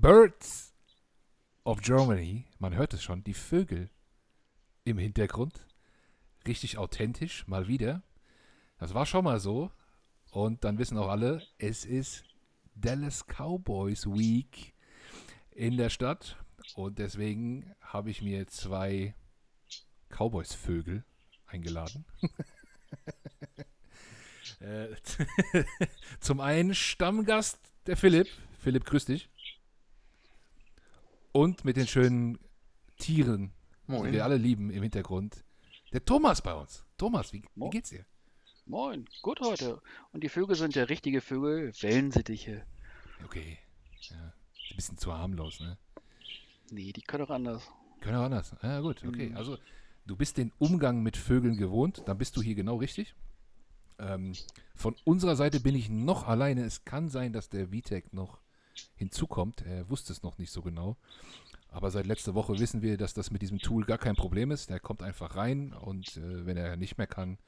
[0.00, 0.72] Birds
[1.62, 2.46] of Germany.
[2.58, 3.90] Man hört es schon, die Vögel
[4.84, 5.66] im Hintergrund.
[6.46, 8.02] Richtig authentisch, mal wieder.
[8.78, 9.70] Das war schon mal so.
[10.30, 12.24] Und dann wissen auch alle, es ist
[12.74, 14.72] Dallas Cowboys Week
[15.50, 16.38] in der Stadt.
[16.76, 19.14] Und deswegen habe ich mir zwei
[20.08, 21.04] Cowboys-Vögel
[21.46, 22.06] eingeladen.
[24.60, 24.94] Äh,
[26.20, 28.28] zum einen Stammgast der Philipp.
[28.58, 29.29] Philipp, grüß dich.
[31.32, 32.38] Und mit den schönen
[32.98, 33.52] Tieren,
[33.86, 34.04] Moin.
[34.06, 35.44] die wir alle lieben im Hintergrund.
[35.92, 36.84] Der Thomas bei uns.
[36.96, 38.04] Thomas, wie, wie geht's dir?
[38.66, 39.80] Moin, gut heute.
[40.12, 42.64] Und die Vögel sind ja richtige Vögel, Wellensittiche.
[43.24, 43.58] Okay.
[44.10, 45.76] Ja, ein bisschen zu harmlos, ne?
[46.70, 47.68] Nee, die können auch anders.
[48.00, 48.54] Können auch anders.
[48.62, 49.30] Ja, gut, okay.
[49.30, 49.36] Mhm.
[49.36, 49.58] Also,
[50.06, 53.14] du bist den Umgang mit Vögeln gewohnt, dann bist du hier genau richtig.
[53.98, 54.32] Ähm,
[54.74, 56.64] von unserer Seite bin ich noch alleine.
[56.64, 58.40] Es kann sein, dass der Vitek noch
[58.96, 59.62] hinzukommt.
[59.62, 60.96] Er wusste es noch nicht so genau.
[61.68, 64.70] Aber seit letzter Woche wissen wir, dass das mit diesem Tool gar kein Problem ist.
[64.70, 67.38] Der kommt einfach rein und äh, wenn er nicht mehr kann,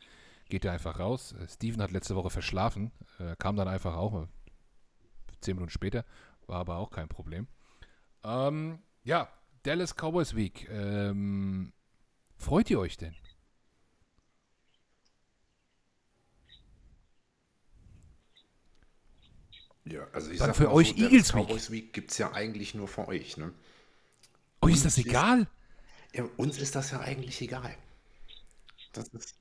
[0.48, 1.32] geht er einfach raus.
[1.32, 4.26] Äh, Steven hat letzte Woche verschlafen, äh, kam dann einfach auch äh,
[5.40, 6.04] zehn Minuten später,
[6.46, 7.48] war aber auch kein Problem.
[8.22, 9.28] Ähm, ja,
[9.64, 10.68] Dallas Cowboys Week.
[10.70, 11.72] Ähm,
[12.36, 13.16] freut ihr euch denn?
[19.84, 21.42] Ja, also ich Dann für mal euch so, Eagles Week.
[21.46, 23.52] Cowboys Week gibt es ja eigentlich nur für euch, ne?
[24.60, 25.46] Euch ist das Uns ist- egal?
[26.14, 27.74] Ja, uns ist das ja eigentlich egal.
[28.92, 29.34] Das ist,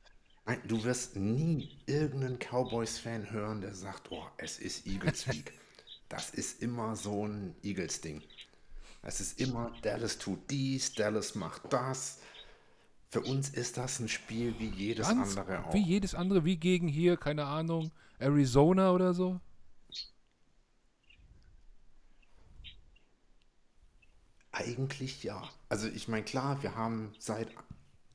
[0.45, 5.51] nein, du wirst nie irgendeinen Cowboys-Fan hören, der sagt, oh, es ist Eagles Week.
[6.09, 8.21] das ist immer so ein Eagles-Ding.
[9.03, 12.19] Es ist immer, Dallas tut dies, Dallas macht das.
[13.09, 15.73] Für uns ist das ein Spiel wie jedes Ganz andere auch.
[15.73, 19.41] wie jedes andere, wie gegen hier, keine Ahnung, Arizona oder so?
[24.51, 25.49] Eigentlich ja.
[25.69, 27.49] Also ich meine, klar, wir haben seit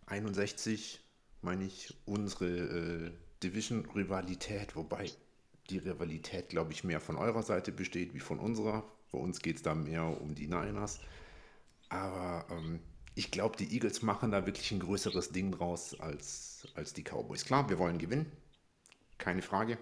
[0.07, 1.01] 61,
[1.43, 3.13] meine ich, unsere äh,
[3.43, 5.11] Division-Rivalität, wobei
[5.71, 8.85] die Rivalität, glaube ich, mehr von eurer Seite besteht wie von unserer.
[9.13, 11.01] Bei uns geht es da mehr um die Niners.
[11.89, 12.81] Aber ähm,
[13.15, 17.45] ich glaube, die Eagles machen da wirklich ein größeres Ding draus als, als die Cowboys.
[17.45, 18.31] Klar, wir wollen gewinnen,
[19.19, 19.79] keine Frage.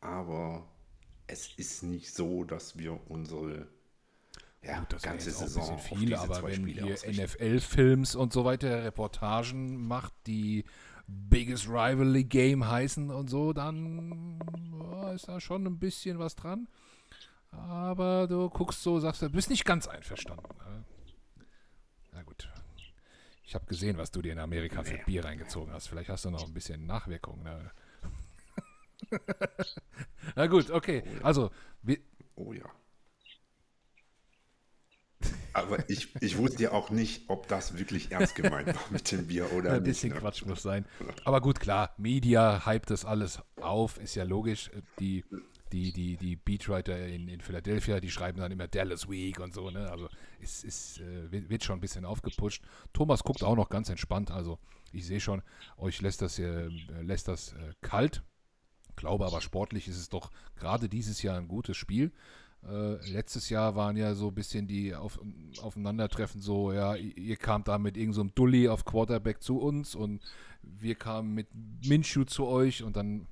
[0.00, 0.68] Aber
[1.26, 3.68] es ist nicht so, dass wir unsere
[4.66, 7.22] ja, Gut, das ganze jetzt auch ein Saison bisschen viel, aber wenn Spiele ausrichten.
[7.22, 10.64] NFL-Films und so weiter Reportagen macht, die
[11.06, 14.38] Biggest Rivalry Game heißen und so, dann
[14.80, 16.68] ja, ist da schon ein bisschen was dran.
[17.50, 20.48] Aber du guckst so, sagst du, bist nicht ganz einverstanden.
[20.58, 20.84] Ne?
[22.12, 22.48] Na gut.
[23.44, 25.02] Ich habe gesehen, was du dir in Amerika für Nee.
[25.06, 25.88] Bier reingezogen hast.
[25.88, 27.42] Vielleicht hast du noch ein bisschen Nachwirkung.
[27.42, 27.70] Ne?
[30.34, 31.04] Na gut, okay.
[31.22, 31.50] Also,
[31.82, 31.98] wir,
[32.36, 32.64] Oh ja.
[35.54, 39.26] Aber ich, ich wusste ja auch nicht, ob das wirklich ernst gemeint war mit dem
[39.28, 39.84] Bier oder Ein nicht.
[39.84, 40.18] bisschen ne?
[40.18, 40.84] Quatsch muss sein.
[41.24, 44.70] Aber gut, klar, Media hypt das alles auf, ist ja logisch.
[44.98, 45.24] Die,
[45.72, 49.70] die, die, die Beatwriter in, in Philadelphia, die schreiben dann immer Dallas Week und so,
[49.70, 49.90] ne?
[49.90, 50.08] Also
[50.40, 52.62] es ist, äh, wird, wird schon ein bisschen aufgepusht.
[52.92, 54.58] Thomas guckt auch noch ganz entspannt, also
[54.92, 55.42] ich sehe schon,
[55.76, 56.68] euch lässt das, äh,
[57.00, 58.22] lässt das äh, kalt.
[58.96, 62.12] Glaube aber sportlich ist es doch gerade dieses Jahr ein gutes Spiel.
[62.68, 65.20] Äh, letztes Jahr waren ja so ein bisschen die auf,
[65.60, 70.22] Aufeinandertreffen so, ja, ihr kamt da mit irgendeinem so Dulli auf Quarterback zu uns und
[70.62, 71.48] wir kamen mit
[71.86, 73.26] Minshew zu euch und dann,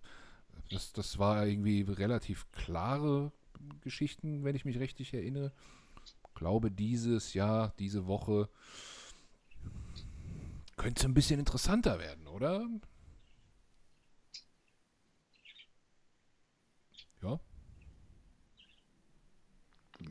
[0.70, 3.32] das, das war irgendwie relativ klare
[3.80, 5.52] Geschichten, wenn ich mich richtig erinnere.
[6.34, 8.48] Glaube, dieses Jahr, diese Woche
[10.76, 12.66] könnte es ein bisschen interessanter werden, oder?
[17.22, 17.38] Ja,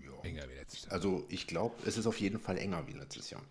[0.06, 0.24] Ja.
[0.24, 0.94] enger wie letztes Jahr.
[0.94, 3.44] Also ich glaube, es ist auf jeden Fall enger wie letztes Jahr.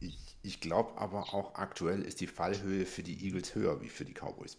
[0.00, 4.04] Ich, ich glaube aber auch aktuell ist die Fallhöhe für die Eagles höher wie für
[4.04, 4.58] die Cowboys.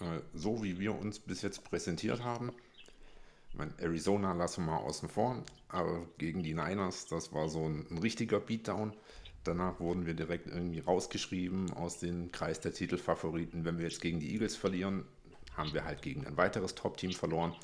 [0.00, 2.52] Äh, so wie wir uns bis jetzt präsentiert haben,
[3.54, 7.64] ich meine, Arizona lassen wir mal außen vor, aber gegen die Niners, das war so
[7.64, 8.92] ein, ein richtiger Beatdown.
[9.44, 13.64] Danach wurden wir direkt irgendwie rausgeschrieben aus dem Kreis der Titelfavoriten.
[13.64, 15.04] Wenn wir jetzt gegen die Eagles verlieren,
[15.56, 17.54] haben wir halt gegen ein weiteres Top-Team verloren.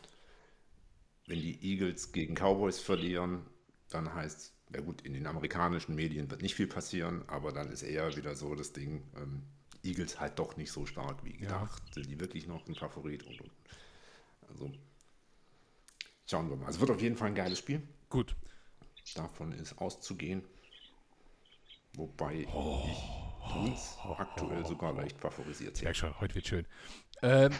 [1.30, 3.46] Wenn die Eagles gegen Cowboys verlieren,
[3.88, 7.82] dann heißt, ja gut, in den amerikanischen Medien wird nicht viel passieren, aber dann ist
[7.82, 9.44] eher wieder so das Ding, ähm,
[9.84, 11.82] Eagles halt doch nicht so stark wie gedacht.
[11.94, 13.22] Sind die wirklich noch ein Favorit?
[13.22, 13.50] Und, und.
[14.48, 14.72] Also,
[16.26, 16.68] schauen wir mal.
[16.68, 17.80] Es wird auf jeden Fall ein geiles Spiel.
[18.08, 18.34] Gut.
[19.14, 20.42] Davon ist auszugehen.
[21.92, 22.48] Wobei ich
[23.54, 25.84] uns aktuell sogar leicht favorisiert sehe.
[25.84, 26.66] merke schon, heute wird schön.
[27.22, 27.52] Ähm,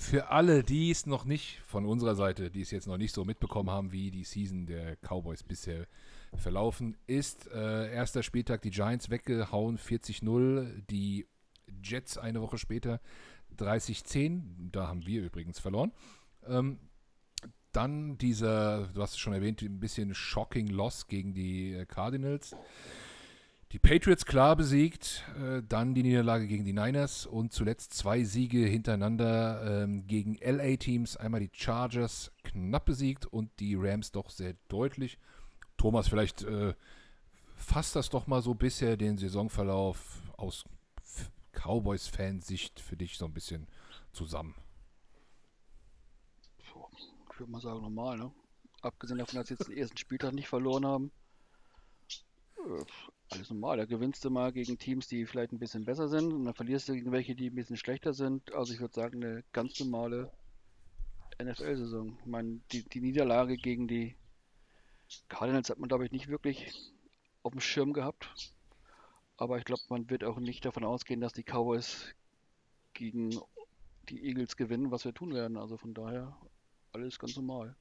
[0.00, 3.26] für alle, die es noch nicht von unserer Seite, die es jetzt noch nicht so
[3.26, 5.86] mitbekommen haben, wie die Season der Cowboys bisher
[6.34, 11.26] verlaufen ist, äh, erster Spieltag die Giants weggehauen, 40-0, die
[11.82, 13.00] Jets eine Woche später
[13.58, 15.92] 30-10, da haben wir übrigens verloren.
[16.46, 16.78] Ähm,
[17.72, 22.56] dann dieser, du hast es schon erwähnt, ein bisschen shocking Loss gegen die äh, Cardinals.
[23.72, 28.66] Die Patriots klar besiegt, äh, dann die Niederlage gegen die Niners und zuletzt zwei Siege
[28.66, 31.16] hintereinander ähm, gegen LA-Teams.
[31.16, 35.18] Einmal die Chargers knapp besiegt und die Rams doch sehr deutlich.
[35.76, 36.74] Thomas, vielleicht äh,
[37.54, 40.64] fasst das doch mal so bisher den Saisonverlauf aus
[41.52, 43.68] Cowboys-Fansicht für dich so ein bisschen
[44.12, 44.56] zusammen.
[46.58, 48.32] Ich würde mal sagen, normal, ne?
[48.82, 51.12] Abgesehen davon, dass sie jetzt den ersten Spieltag nicht verloren haben.
[53.30, 53.76] Alles normal.
[53.76, 56.88] Da gewinnst du mal gegen Teams, die vielleicht ein bisschen besser sind und dann verlierst
[56.88, 58.52] du gegen welche, die ein bisschen schlechter sind.
[58.54, 60.32] Also ich würde sagen, eine ganz normale
[61.40, 62.18] NFL-Saison.
[62.20, 64.16] Ich meine, die, die Niederlage gegen die
[65.28, 66.72] Cardinals hat man, glaube ich, nicht wirklich
[67.42, 68.52] auf dem Schirm gehabt.
[69.36, 72.14] Aber ich glaube, man wird auch nicht davon ausgehen, dass die Cowboys
[72.92, 73.30] gegen
[74.08, 75.56] die Eagles gewinnen, was wir tun werden.
[75.56, 76.36] Also von daher
[76.92, 77.76] alles ganz normal.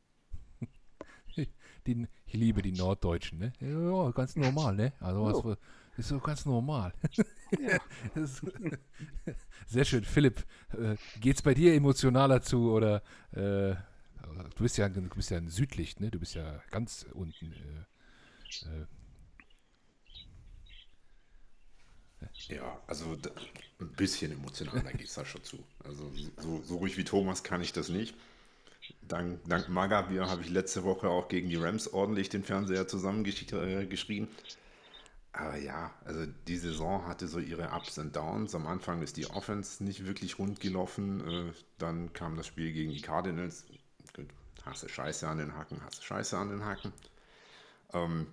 [1.87, 3.53] Die, ich liebe die Norddeutschen, ne?
[3.61, 4.93] Ja, ganz normal, ne?
[4.99, 5.57] Also was für,
[5.97, 6.93] ist so ganz normal.
[7.59, 7.79] Ja.
[9.67, 10.03] Sehr schön.
[10.03, 10.45] Philipp,
[10.77, 13.01] äh, geht's bei dir emotionaler zu oder
[13.31, 13.75] äh,
[14.55, 16.11] du bist ja du bist ja ein Südlicht, ne?
[16.11, 17.53] Du bist ja ganz unten.
[17.53, 17.85] Äh,
[22.51, 22.55] äh.
[22.55, 23.17] ja, also
[23.79, 25.63] ein bisschen emotionaler geht es da schon zu.
[25.83, 28.15] Also so, so ruhig wie Thomas kann ich das nicht.
[29.01, 34.27] Dank, dank Magabier habe ich letzte Woche auch gegen die Rams ordentlich den Fernseher zusammengeschrien.
[35.31, 38.55] Aber ja, also die Saison hatte so ihre Ups und Downs.
[38.55, 41.27] Am Anfang ist die Offense nicht wirklich rund gelaufen.
[41.27, 43.65] Äh, dann kam das Spiel gegen die Cardinals.
[44.15, 44.27] Gut,
[44.63, 46.93] hast du Scheiße an den Hacken, hast du Scheiße an den Hacken.
[47.93, 48.27] Ähm,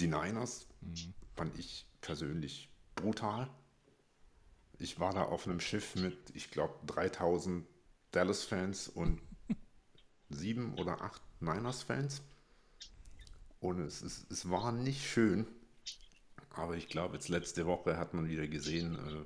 [0.00, 1.14] die Niners mhm.
[1.36, 3.48] fand ich persönlich brutal.
[4.78, 7.66] Ich war da auf einem Schiff mit, ich glaube, 3000
[8.16, 9.20] Dallas-Fans und
[10.30, 12.22] sieben oder acht Niners-Fans.
[13.60, 15.46] Und es, ist, es war nicht schön.
[16.50, 19.24] Aber ich glaube, jetzt letzte Woche hat man wieder gesehen, äh,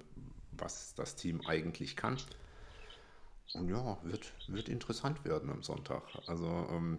[0.51, 2.17] was das Team eigentlich kann.
[3.55, 6.03] Und ja, wird, wird interessant werden am Sonntag.
[6.27, 6.99] Also ähm,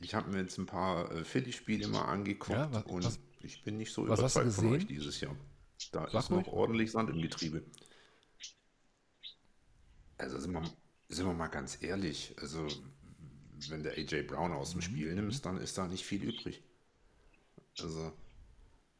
[0.00, 3.64] ich habe mir jetzt ein paar äh, Philly-Spiele mal angeguckt ja, was, und was, ich
[3.64, 5.34] bin nicht so überzeugt von euch dieses Jahr.
[5.90, 7.64] Da Sag ist noch ordentlich Sand im Getriebe.
[10.18, 10.62] Also sind wir,
[11.08, 12.66] sind wir mal ganz ehrlich, also
[13.68, 15.16] wenn der AJ Brown aus dem Spiel mhm.
[15.16, 16.62] nimmst, dann ist da nicht viel übrig.
[17.78, 18.12] Also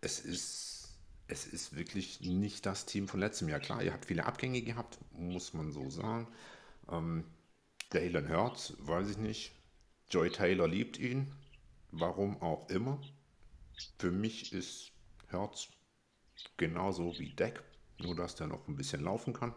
[0.00, 0.99] es ist,
[1.29, 3.61] es ist wirklich nicht das Team von letztem Jahr.
[3.61, 6.29] Klar, ihr habt viele Abgänge gehabt, muss man so sagen.
[6.91, 7.25] Ähm,
[7.91, 9.52] Dalen Hurts, weiß ich nicht.
[10.09, 11.32] Joy Taylor liebt ihn,
[11.91, 13.00] warum auch immer.
[13.99, 14.93] Für mich ist
[15.32, 15.69] Hurts
[16.56, 17.62] genauso wie Deck,
[17.99, 19.55] nur dass der noch ein bisschen laufen kann.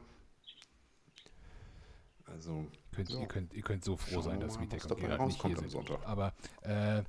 [2.31, 3.19] Also, könnt, ja.
[3.19, 5.69] ihr, könnt, ihr könnt so froh sein, dass Vitek und Gerard nicht hier sind.
[5.71, 5.99] Sonntag.
[6.05, 7.03] Aber äh,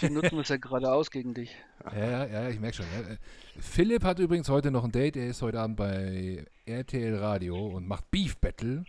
[0.00, 1.54] wir nutzen es ja gerade aus gegen dich.
[1.94, 2.86] Ja, ja, ich merke schon.
[2.86, 3.16] Ja.
[3.60, 5.16] Philipp hat übrigens heute noch ein Date.
[5.16, 8.84] Er ist heute Abend bei RTL Radio und macht Beef Battle.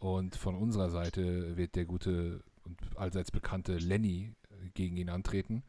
[0.00, 4.34] Und von unserer Seite wird der gute und allseits bekannte Lenny
[4.74, 5.62] gegen ihn antreten.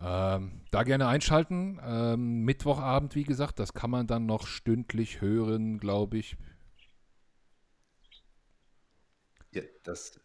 [0.00, 1.80] Ähm, da gerne einschalten.
[1.84, 6.36] Ähm, Mittwochabend, wie gesagt, das kann man dann noch stündlich hören, glaube ich.
[9.52, 10.18] Ja, das,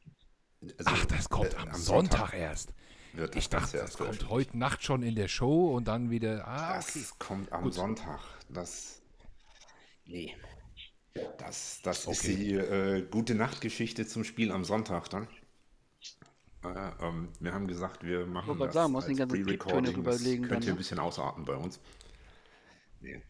[0.61, 2.73] also, Ach, das kommt äh, am, Sonntag, Sonntag, erst.
[3.35, 6.47] ich dachte, das kommt heute Nacht schon in der Show und dann wieder.
[6.47, 7.05] Ah, das okay.
[7.19, 7.73] kommt am Gut.
[7.73, 8.19] Sonntag.
[8.49, 9.01] Das.
[10.05, 10.35] Nee.
[11.37, 12.15] Das, das okay.
[12.15, 15.27] ist die äh, gute Nachtgeschichte zum Spiel am Sonntag dann.
[16.63, 20.03] Äh, ähm, wir haben gesagt, wir machen ich das sagen, als Pre-Recording.
[20.03, 21.79] Das könnt ihr ein bisschen ausarten bei uns.
[22.99, 23.21] Nee.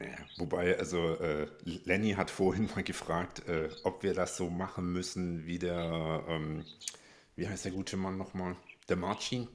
[0.00, 4.92] Ja, wobei, also äh, Lenny hat vorhin mal gefragt, äh, ob wir das so machen
[4.92, 6.64] müssen wie der, ähm,
[7.34, 8.56] wie heißt der gute Mann nochmal?
[8.88, 9.48] Der Marcin.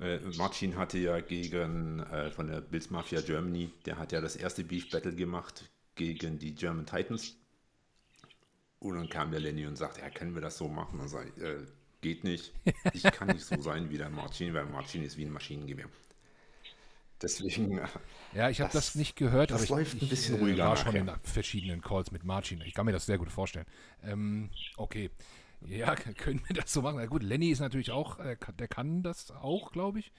[0.00, 4.36] Äh, Marcin hatte ja gegen, äh, von der Bills Mafia Germany, der hat ja das
[4.36, 5.64] erste Beef Battle gemacht
[5.96, 7.34] gegen die German Titans.
[8.78, 11.00] Und dann kam der Lenny und sagte, ja, können wir das so machen?
[11.00, 11.66] Und sag, äh,
[12.00, 12.52] geht nicht.
[12.92, 15.88] Ich kann nicht so sein wie der Marcin, weil Marcin ist wie ein Maschinengewehr.
[17.20, 17.80] Deswegen.
[18.32, 20.66] Ja, ich habe das, das, nicht gehört, das aber läuft ich, ein bisschen ich, ruhiger.
[20.66, 22.60] war schon in verschiedenen Calls mit Marcin.
[22.60, 23.66] Ich kann mir das sehr gut vorstellen.
[24.02, 25.10] Ähm, okay.
[25.60, 26.96] Ja, können wir das so machen?
[26.98, 30.12] Na gut, Lenny ist natürlich auch, äh, der kann das auch, glaube ich.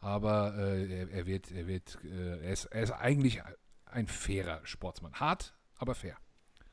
[0.00, 3.42] Aber äh, er, er, wird, er wird, äh, er, ist, er ist eigentlich
[3.86, 5.12] ein fairer Sportsmann.
[5.14, 6.16] Hart, aber fair.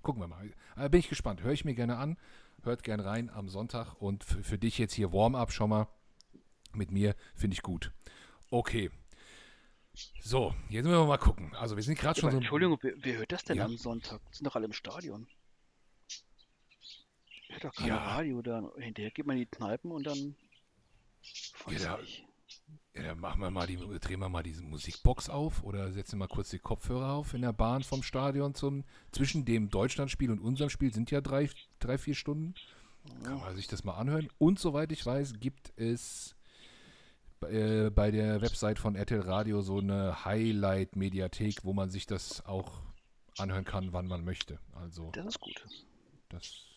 [0.02, 0.50] Gucken wir mal.
[0.76, 1.44] Da bin ich gespannt.
[1.44, 2.18] Höre ich mir gerne an.
[2.64, 3.94] Hört gerne rein am Sonntag.
[3.96, 5.88] Und für, für dich jetzt hier Warm-up schon mal
[6.74, 7.92] mit mir finde ich gut.
[8.50, 8.90] Okay.
[10.22, 11.56] So, jetzt müssen wir mal gucken.
[11.56, 12.38] Also wir sind gerade schon so.
[12.38, 13.66] Entschuldigung, wer, wer, hört das denn ja.
[13.66, 14.22] am Sonntag?
[14.32, 15.28] Sind doch alle im Stadion.
[17.50, 17.98] Hört doch kein ja.
[17.98, 18.72] Radio da.
[18.78, 20.36] Hinterher geht man in die Kneipen und dann.
[21.70, 22.00] Ja, da,
[22.94, 26.28] ja, dann machen wir mal die, drehen wir mal diese Musikbox auf oder setzen mal
[26.28, 30.70] kurz die Kopfhörer auf in der Bahn vom Stadion zum zwischen dem Deutschlandspiel und unserem
[30.70, 31.50] Spiel sind ja drei,
[31.80, 32.54] drei vier Stunden.
[33.24, 34.30] Kann man sich das mal anhören.
[34.38, 36.37] Und soweit ich weiß, gibt es
[37.44, 42.82] äh, bei der Website von RTL Radio so eine Highlight-Mediathek, wo man sich das auch
[43.38, 44.60] anhören kann, wann man möchte.
[44.74, 45.66] Also, das ist gut.
[46.30, 46.68] Das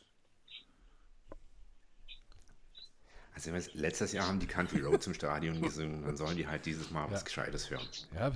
[3.34, 6.90] Also letztes Jahr haben die Country Road zum Stadion gesungen, dann sollen die halt dieses
[6.90, 7.12] Mal ja.
[7.12, 7.86] was Gescheites hören.
[8.14, 8.32] Ja,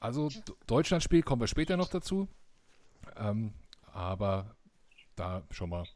[0.00, 0.30] also
[0.66, 2.28] Deutschlandspiel kommen wir später noch dazu.
[3.16, 3.54] Ähm,
[3.92, 4.54] aber
[5.16, 5.86] da schon mal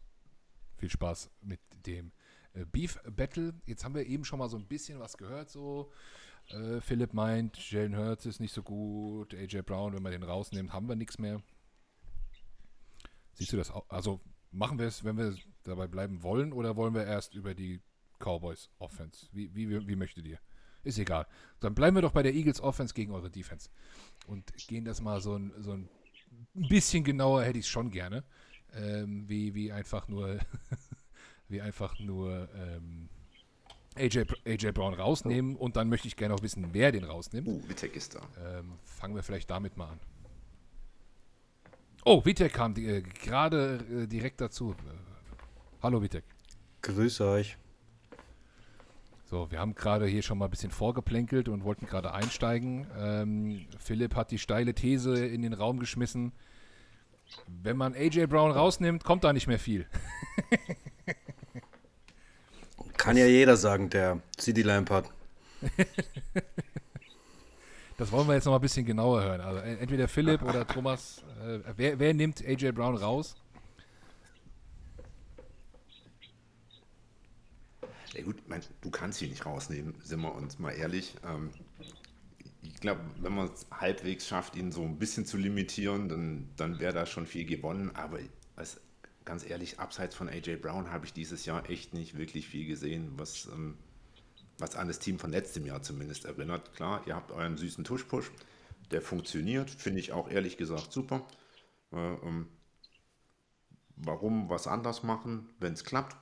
[0.77, 2.13] viel Spaß mit dem
[2.71, 3.55] Beef Battle.
[3.67, 5.51] Jetzt haben wir eben schon mal so ein bisschen was gehört.
[5.51, 5.91] So,
[6.49, 9.35] äh, Philipp meint, Jalen Hurts ist nicht so gut.
[9.35, 11.43] AJ Brown, wenn man den rausnimmt, haben wir nichts mehr.
[13.35, 13.89] Siehst du das auch?
[13.89, 17.81] Also machen wir es, wenn wir dabei bleiben wollen, oder wollen wir erst über die
[18.19, 19.29] Cowboys Offense?
[19.33, 20.39] Wie, wie, wie möchtet ihr?
[20.85, 21.27] Ist egal.
[21.61, 23.71] Dann bleiben wir doch bei der Eagles Offense gegen eure Defense.
[24.27, 25.89] Und gehen das mal so ein, so ein
[26.55, 28.25] bisschen genauer, hätte ich es schon gerne.
[28.75, 30.39] Ähm, wie, wie einfach nur
[31.53, 33.09] wie einfach nur ähm,
[33.95, 37.47] AJ, AJ Brown rausnehmen und dann möchte ich gerne auch wissen, wer den rausnimmt.
[37.47, 38.21] Oh, Vitek ist da.
[38.45, 40.01] Ähm, fangen wir vielleicht damit mal an.
[42.05, 44.75] Oh, Vitek kam äh, gerade äh, direkt dazu.
[45.83, 46.25] hallo Vitek.
[46.81, 47.59] Grüße euch.
[49.27, 52.87] So, wir haben gerade hier schon mal ein bisschen vorgeplänkelt und wollten gerade einsteigen.
[52.99, 56.33] Ähm, Philipp hat die steile These in den Raum geschmissen.
[57.47, 59.87] Wenn man AJ Brown rausnimmt, kommt da nicht mehr viel.
[63.03, 65.11] Kann ja jeder sagen, der CD Lamp hat.
[67.99, 69.41] das wollen wir jetzt noch mal ein bisschen genauer hören.
[69.41, 71.25] Also entweder Philipp oder Thomas.
[71.45, 73.35] Äh, wer, wer nimmt AJ Brown raus?
[78.15, 81.17] Ja gut, mein, du kannst ihn nicht rausnehmen, sind wir uns mal ehrlich.
[81.27, 81.51] Ähm,
[82.63, 86.79] ich glaube, wenn man es halbwegs schafft, ihn so ein bisschen zu limitieren, dann, dann
[86.79, 87.91] wäre da schon viel gewonnen.
[87.97, 88.21] Aber
[88.55, 88.81] was
[89.25, 93.13] ganz ehrlich, abseits von AJ Brown habe ich dieses Jahr echt nicht wirklich viel gesehen,
[93.17, 93.77] was, ähm,
[94.59, 96.75] was an das Team von letztem Jahr zumindest erinnert.
[96.75, 98.31] Klar, ihr habt euren süßen Tush-Push,
[98.91, 101.27] der funktioniert, finde ich auch ehrlich gesagt super.
[101.93, 102.49] Äh, ähm,
[103.97, 106.17] warum was anders machen, wenn es klappt,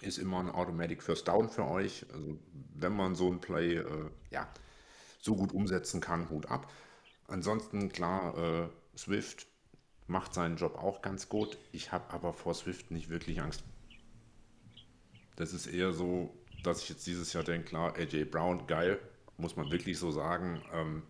[0.00, 2.06] ist immer ein Automatic First Down für euch.
[2.12, 2.38] Also,
[2.74, 4.48] wenn man so ein Play äh, ja,
[5.20, 6.70] so gut umsetzen kann, Hut ab.
[7.26, 9.46] Ansonsten klar, äh, Swift
[10.08, 11.58] macht seinen Job auch ganz gut.
[11.70, 13.62] Ich habe aber vor Swift nicht wirklich Angst.
[15.36, 16.34] Das ist eher so,
[16.64, 18.98] dass ich jetzt dieses Jahr denke, klar, AJ Brown, geil,
[19.36, 20.60] muss man wirklich so sagen.
[20.72, 21.02] Ähm,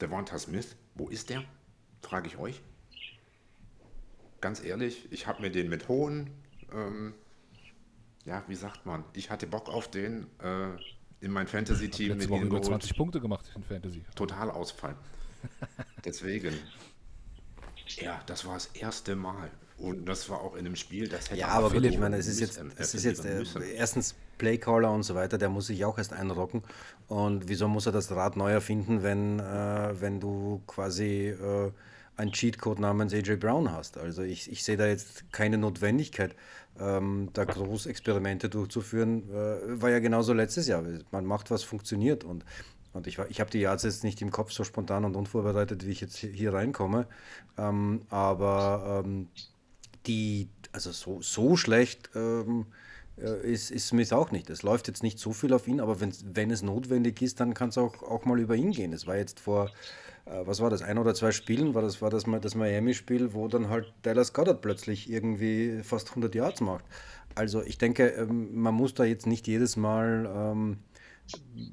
[0.00, 1.44] Devonta Smith, wo ist der?
[2.02, 2.60] Frage ich euch.
[4.40, 6.30] Ganz ehrlich, ich habe mir den mit hohen,
[6.72, 7.14] ähm,
[8.26, 10.76] ja, wie sagt man, ich hatte Bock auf den äh,
[11.20, 12.12] in mein Fantasy-Team.
[12.12, 14.04] Letzte Woche über 20 Punkte gemacht in Fantasy.
[14.14, 14.96] Total Ausfall.
[16.04, 16.54] Deswegen,
[17.88, 19.50] ja, das war das erste Mal.
[19.76, 22.28] Und das war auch in einem Spiel, das hätte Ja, aber Philipp, ich meine, es
[22.28, 23.42] ist jetzt, es ist jetzt äh,
[23.74, 26.62] erstens Playcaller und so weiter, der muss sich auch erst einrocken.
[27.08, 31.72] Und wieso muss er das Rad neu erfinden, wenn, äh, wenn du quasi äh,
[32.16, 33.98] einen Cheatcode namens AJ Brown hast?
[33.98, 36.36] Also ich, ich sehe da jetzt keine Notwendigkeit,
[36.78, 39.28] ähm, da Großexperimente durchzuführen.
[39.28, 40.84] Äh, war ja genauso letztes Jahr.
[41.10, 42.22] Man macht, was funktioniert.
[42.22, 42.44] Und
[42.94, 45.90] und ich, ich habe die Yards jetzt nicht im Kopf so spontan und unvorbereitet, wie
[45.90, 47.06] ich jetzt hier reinkomme.
[47.58, 49.28] Ähm, aber ähm,
[50.06, 52.66] die, also so, so schlecht ähm,
[53.18, 54.48] äh, ist, ist Smith auch nicht.
[54.48, 57.70] Es läuft jetzt nicht so viel auf ihn, aber wenn es notwendig ist, dann kann
[57.70, 58.92] es auch, auch mal über ihn gehen.
[58.92, 59.70] Es war jetzt vor,
[60.26, 63.48] äh, was war das, ein oder zwei Spielen, war das, war das, das Miami-Spiel, wo
[63.48, 66.84] dann halt Dallas Goddard plötzlich irgendwie fast 100 Yards macht.
[67.34, 70.78] Also ich denke, ähm, man muss da jetzt nicht jedes Mal ähm,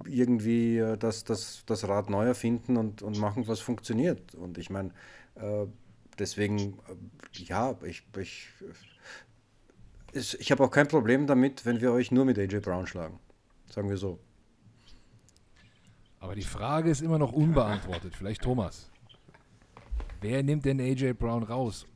[0.06, 4.36] irgendwie äh, das, das, das Rad neu erfinden und, und machen, was funktioniert.
[4.36, 4.92] Und ich meine,
[5.36, 5.66] äh,
[6.18, 8.50] deswegen, äh, ja, ich, ich,
[10.14, 13.20] ich, ich habe auch kein Problem damit, wenn wir euch nur mit AJ Brown schlagen.
[13.70, 14.20] Sagen wir so.
[16.20, 18.16] Aber die Frage ist immer noch unbeantwortet.
[18.16, 18.92] Vielleicht Thomas.
[20.22, 21.88] Wer nimmt denn AJ Brown raus,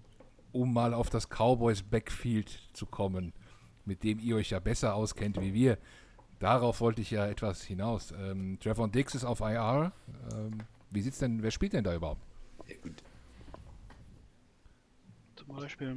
[0.52, 3.34] um mal auf das Cowboys Backfield zu kommen,
[3.86, 5.78] mit dem ihr euch ja besser auskennt wie wir?
[6.40, 8.12] Darauf wollte ich ja etwas hinaus.
[8.12, 9.92] Ähm, Trevor Dix ist auf IR.
[10.34, 10.60] Ähm,
[10.92, 12.22] wie sieht's denn, wer spielt denn da überhaupt?
[12.68, 13.04] Ja, gut.
[15.36, 15.96] Zum Beispiel.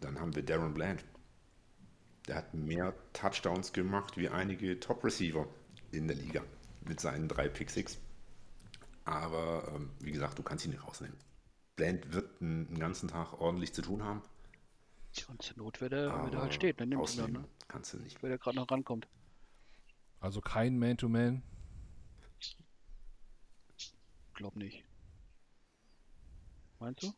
[0.00, 1.04] Dann haben wir Darren Bland.
[2.26, 5.46] Der hat mehr Touchdowns gemacht wie einige Top-Receiver
[5.92, 6.42] in der Liga
[6.86, 7.98] mit seinen drei Pick Six.
[9.04, 11.16] Aber ähm, wie gesagt, du kannst ihn nicht rausnehmen.
[11.76, 14.22] Bland wird einen ganzen Tag ordentlich zu tun haben.
[15.28, 17.44] Und zur Not, wenn er, wenn er halt steht, dann nimmt dann, ne?
[17.68, 18.22] Kannst du nicht.
[18.22, 19.08] Wenn er gerade noch rankommt.
[20.20, 21.42] Also kein Man-to-Man?
[24.34, 24.84] Glaub nicht.
[26.78, 27.12] Meinst du?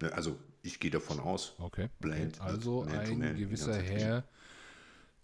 [0.00, 1.54] Ne, also ich gehe davon aus.
[1.58, 1.88] Okay.
[1.98, 2.40] Bland.
[2.40, 4.24] Also ein gewisser Herr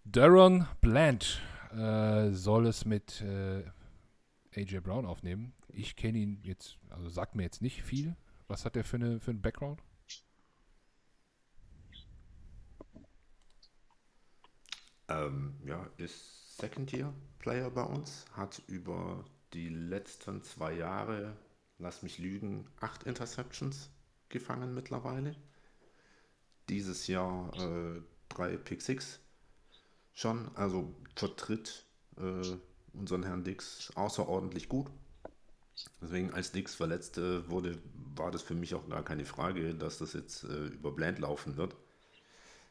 [0.05, 1.41] Darren Bland
[1.73, 3.65] äh, soll es mit äh,
[4.55, 5.53] AJ Brown aufnehmen.
[5.69, 8.17] Ich kenne ihn jetzt, also sagt mir jetzt nicht viel.
[8.49, 9.83] Was hat er für, eine, für einen Background?
[15.09, 21.37] Ähm, ja, ist Second-Year-Player bei uns, hat über die letzten zwei Jahre,
[21.79, 23.91] lass mich lügen, acht Interceptions
[24.29, 25.37] gefangen mittlerweile.
[26.69, 29.21] Dieses Jahr äh, drei Pick Six
[30.13, 31.85] schon, also vertritt
[32.17, 32.57] äh,
[32.93, 34.91] unseren Herrn Dix außerordentlich gut.
[36.01, 37.79] Deswegen, als Dix verletzt äh, wurde,
[38.15, 41.57] war das für mich auch gar keine Frage, dass das jetzt äh, über Bland laufen
[41.57, 41.77] wird.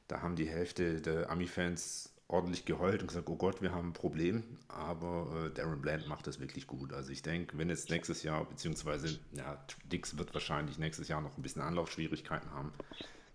[0.08, 3.94] Da haben die Hälfte der Ami-Fans ordentlich geheult und gesagt, oh Gott, wir haben ein
[3.94, 6.92] Problem, aber äh, Darren Bland macht das wirklich gut.
[6.92, 11.38] Also ich denke, wenn jetzt nächstes Jahr, beziehungsweise ja, Dix wird wahrscheinlich nächstes Jahr noch
[11.38, 12.74] ein bisschen Anlaufschwierigkeiten haben,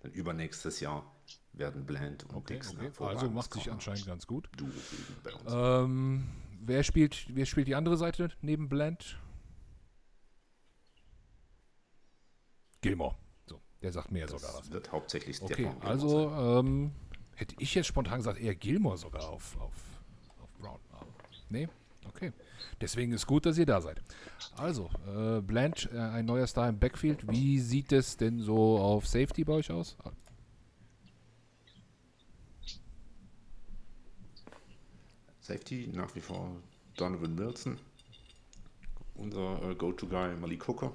[0.00, 1.04] dann übernächstes Jahr
[1.52, 2.90] werden Bland und okay, Dix okay.
[3.04, 4.49] Also macht sich anscheinend ganz gut.
[4.56, 4.68] Du,
[5.49, 6.26] ähm,
[6.61, 9.18] wer, spielt, wer spielt die andere Seite neben Bland?
[12.80, 13.14] Gilmore.
[13.47, 14.70] So, der sagt mir das sogar was.
[14.73, 16.92] wird hauptsächlich Okay, also ähm,
[17.40, 19.73] Hätte ich jetzt spontan gesagt, eher Gilmore sogar auf, auf,
[20.42, 20.78] auf Brown.
[20.92, 21.06] Aber
[21.49, 21.70] nee,
[22.06, 22.35] okay.
[22.82, 24.02] Deswegen ist gut, dass ihr da seid.
[24.59, 27.26] Also, äh, Blanche, äh, ein neuer Star im Backfield.
[27.30, 29.97] Wie sieht es denn so auf Safety bei euch aus?
[35.41, 36.54] Safety nach wie vor
[36.99, 37.78] Donovan Wilson.
[39.15, 40.93] Unser äh, Go-To-Guy Malik Hooker.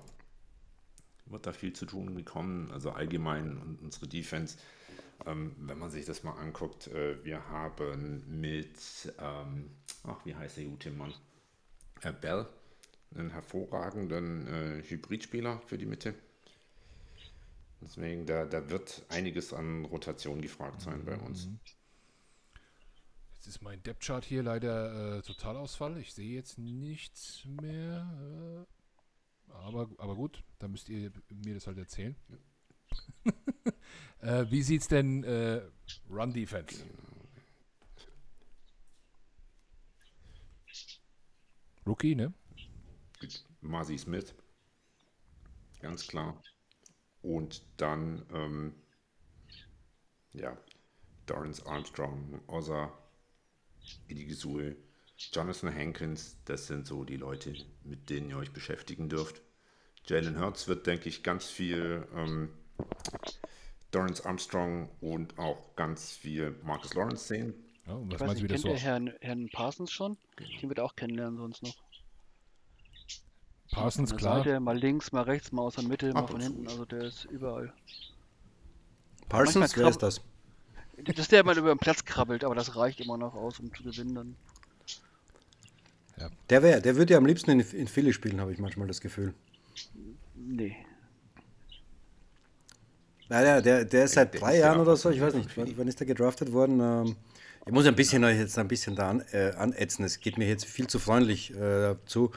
[1.25, 2.69] Wird da viel zu tun bekommen.
[2.69, 4.59] Also allgemein und unsere Defense
[5.25, 8.77] ähm, wenn man sich das mal anguckt, äh, wir haben mit,
[9.19, 9.69] ähm,
[10.03, 11.13] ach, wie heißt der gute Mann?
[12.01, 12.47] Herr Bell,
[13.15, 16.13] einen hervorragenden äh, Hybridspieler für die Mitte.
[17.81, 21.05] Deswegen, da, da wird einiges an Rotation gefragt sein mhm.
[21.05, 21.47] bei uns.
[21.47, 21.59] Mhm.
[23.35, 25.97] Jetzt ist mein Depth-Chart hier leider äh, Totalausfall.
[25.97, 28.65] Ich sehe jetzt nichts mehr.
[29.47, 32.15] Äh, aber, aber gut, dann müsst ihr mir das halt erzählen.
[32.29, 32.37] Ja.
[34.21, 35.61] äh, wie sieht's denn äh,
[36.09, 36.83] Run Defense?
[41.85, 42.33] Rookie, ne?
[43.61, 44.33] Marcy Smith.
[45.81, 46.41] Ganz klar.
[47.21, 48.73] Und dann, ähm,
[50.33, 50.57] ja,
[51.25, 52.91] Dorrance Armstrong, Oza,
[54.07, 54.75] Idigisue,
[55.17, 57.53] Jonathan Hankins, das sind so die Leute,
[57.83, 59.41] mit denen ihr euch beschäftigen dürft.
[60.07, 62.49] Jalen Hurts wird, denke ich, ganz viel ähm,
[63.91, 67.53] Dorrance Armstrong und auch ganz viel Marcus Lawrence sehen.
[67.87, 68.75] Ja, und was meinst du, wie das so?
[68.75, 70.17] Herrn, Herrn Parsons schon?
[70.61, 71.75] Den wird auch kennenlernen sonst noch.
[73.71, 74.43] Parsons, klar.
[74.43, 76.67] Seite, mal links, mal rechts, mal aus der Mitte, mal von hinten.
[76.67, 77.73] Also der ist überall.
[79.29, 80.21] Parsons, wer ist das?
[80.97, 83.59] Das ist der, der mal über den Platz krabbelt, aber das reicht immer noch aus,
[83.59, 84.35] um zu gewinnen dann.
[86.17, 86.29] Ja.
[86.49, 89.01] Der wäre, der würde ja am liebsten in, in Philly spielen, habe ich manchmal das
[89.01, 89.33] Gefühl.
[90.35, 90.77] Nee.
[93.29, 95.77] Naja, der, der ist seit der drei ist Jahren oder so, ich weiß nicht, wann,
[95.77, 96.79] wann ist der gedraftet worden?
[96.79, 97.15] Ähm,
[97.65, 100.03] ich muss ein bisschen euch jetzt ein bisschen da an, äh, anätzen.
[100.03, 102.31] Es geht mir jetzt viel zu freundlich äh, zu.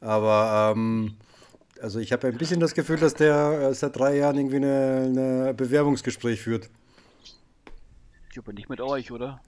[0.00, 1.16] Aber ähm,
[1.80, 5.56] also ich habe ein bisschen das Gefühl, dass der äh, seit drei Jahren irgendwie ein
[5.56, 6.70] Bewerbungsgespräch führt.
[8.36, 9.40] Aber nicht mit euch, oder?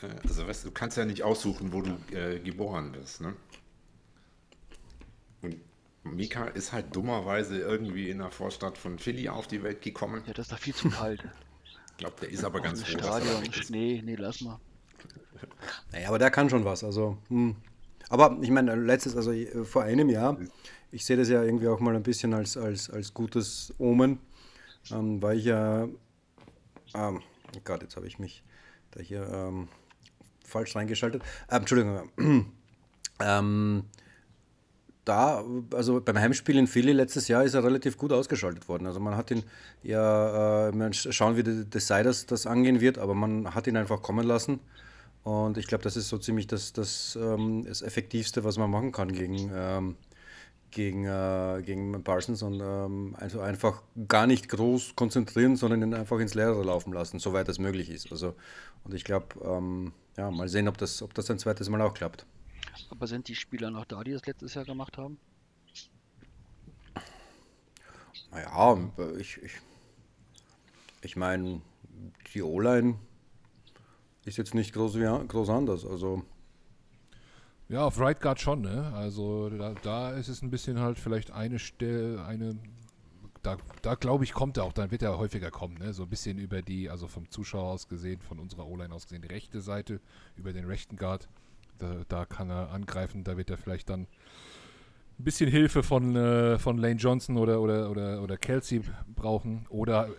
[0.00, 3.34] Äh, also weißt du, du kannst ja nicht aussuchen, wo du äh, geboren bist, ne?
[6.14, 10.22] Mika ist halt dummerweise irgendwie in der Vorstadt von Philly auf die Welt gekommen.
[10.26, 11.24] Ja, das ist da viel zu kalt.
[11.90, 13.42] ich glaube, der ist aber ganz froh, Stadion.
[13.70, 14.58] Nee, nee, lass mal.
[15.92, 16.84] Naja, aber der kann schon was.
[16.84, 17.56] Also, hm.
[18.08, 20.38] Aber ich meine, letztes, also äh, vor einem Jahr,
[20.92, 24.18] ich sehe das ja irgendwie auch mal ein bisschen als, als, als gutes Omen,
[24.92, 25.84] ähm, weil ich ja,
[26.94, 27.22] ähm,
[27.56, 28.44] oh Gott, jetzt habe ich mich
[28.92, 29.68] da hier ähm,
[30.44, 31.22] falsch reingeschaltet.
[31.48, 32.10] Äh, Entschuldigung.
[33.20, 33.84] ähm,
[35.06, 38.86] da, also beim Heimspiel in Philly letztes Jahr ist er relativ gut ausgeschaltet worden.
[38.86, 39.44] Also man hat ihn
[39.82, 44.60] ja, äh, schauen, wie Deciders das angehen wird, aber man hat ihn einfach kommen lassen.
[45.22, 48.92] Und ich glaube, das ist so ziemlich das, das, ähm, das Effektivste, was man machen
[48.92, 49.96] kann gegen, ähm,
[50.72, 56.18] gegen, äh, gegen Parsons und ähm, also einfach gar nicht groß konzentrieren, sondern ihn einfach
[56.18, 58.10] ins Leere laufen lassen, soweit das möglich ist.
[58.10, 58.34] Also,
[58.84, 61.94] und ich glaube, ähm, ja, mal sehen, ob das, ob das ein zweites Mal auch
[61.94, 62.26] klappt.
[62.90, 65.18] Aber sind die Spieler noch da, die das letztes Jahr gemacht haben?
[68.30, 68.78] Naja,
[69.18, 69.52] ich, ich,
[71.02, 71.62] ich meine,
[72.34, 72.98] die O-Line
[74.24, 75.86] ist jetzt nicht groß, wie, groß anders.
[75.86, 76.24] Also.
[77.68, 78.92] Ja, auf Right Guard schon, ne?
[78.94, 82.58] Also da, da ist es ein bisschen halt vielleicht eine Stelle, eine.
[83.42, 85.92] Da, da glaube ich, kommt er auch, dann wird er häufiger kommen, ne?
[85.92, 89.22] So ein bisschen über die, also vom Zuschauer aus gesehen, von unserer O-Line aus gesehen,
[89.22, 90.00] die rechte Seite,
[90.36, 91.28] über den rechten Guard.
[91.78, 94.06] Da, da kann er angreifen, da wird er vielleicht dann
[95.18, 98.82] ein bisschen Hilfe von, äh, von Lane Johnson oder, oder, oder, oder Kelsey
[99.14, 99.66] brauchen.
[99.70, 100.10] Oder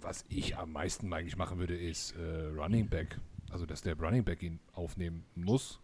[0.00, 3.18] was ich am meisten eigentlich machen würde, ist äh, Running Back.
[3.50, 5.80] Also, dass der Running Back ihn aufnehmen muss.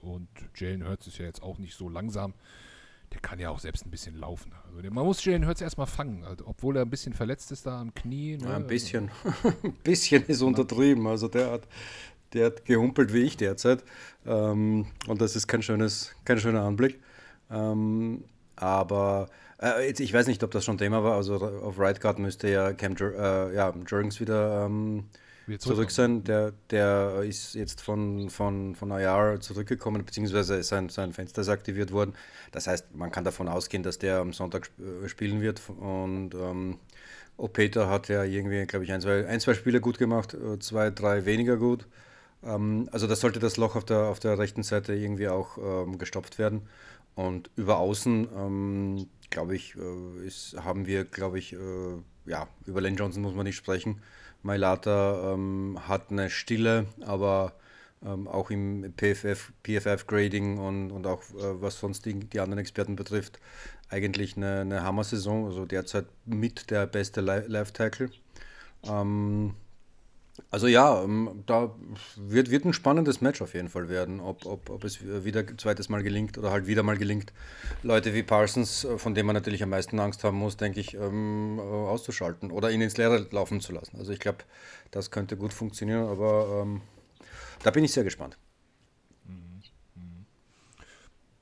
[0.00, 2.34] Und Jalen Hurts ist ja jetzt auch nicht so langsam.
[3.12, 4.52] Der kann ja auch selbst ein bisschen laufen.
[4.66, 7.80] Also, man muss Jalen Hurts erstmal fangen, also, obwohl er ein bisschen verletzt ist da
[7.80, 8.36] am Knie.
[8.36, 8.48] Ne?
[8.48, 9.10] Ja, ein bisschen.
[9.62, 11.06] ein bisschen ist untertrieben.
[11.06, 11.68] Also, der hat,
[12.34, 13.84] der hat gehumpelt wie ich derzeit.
[14.26, 17.00] Ähm, und das ist kein, schönes, kein schöner Anblick.
[17.50, 18.24] Ähm,
[18.56, 19.28] aber
[19.60, 21.16] äh, jetzt, ich weiß nicht, ob das schon Thema war.
[21.16, 25.04] Also auf Right Guard müsste ja Cam äh, ja, Jurgens wieder ähm,
[25.58, 26.24] zurück sein.
[26.24, 31.92] Der, der ist jetzt von, von, von IR zurückgekommen, beziehungsweise sein, sein Fenster ist aktiviert
[31.92, 32.14] worden.
[32.52, 35.60] Das heißt, man kann davon ausgehen, dass der am Sonntag äh, spielen wird.
[35.68, 36.78] Und ähm,
[37.52, 40.90] Peter hat ja irgendwie, glaube ich, ein zwei, ein, zwei Spiele gut gemacht, äh, zwei,
[40.90, 41.86] drei weniger gut.
[42.44, 45.98] Ähm, also das sollte das Loch auf der, auf der rechten Seite irgendwie auch ähm,
[45.98, 46.62] gestopft werden.
[47.14, 51.58] Und über Außen, ähm, glaube ich, äh, ist, haben wir, glaube ich, äh,
[52.26, 54.00] ja, über Len Johnson muss man nicht sprechen.
[54.42, 57.54] Mailata ähm, hat eine Stille, aber
[58.04, 62.96] ähm, auch im PFF, PFF-Grading und, und auch äh, was sonst die, die, anderen Experten
[62.96, 63.40] betrifft,
[63.88, 65.46] eigentlich eine, eine Hammer-Saison.
[65.46, 68.10] Also derzeit mit der beste Live-Tackle.
[68.84, 69.54] Ähm,
[70.50, 71.74] also ja, ähm, da
[72.16, 75.88] wird, wird ein spannendes Match auf jeden Fall werden, ob, ob, ob es wieder zweites
[75.88, 77.32] Mal gelingt oder halt wieder mal gelingt,
[77.84, 80.94] Leute wie Parsons, äh, von denen man natürlich am meisten Angst haben muss, denke ich,
[80.94, 83.96] ähm, äh, auszuschalten oder ihn ins Leere laufen zu lassen.
[83.96, 84.38] Also ich glaube,
[84.90, 86.80] das könnte gut funktionieren, aber ähm,
[87.62, 88.36] da bin ich sehr gespannt.
[89.26, 90.26] Mhm.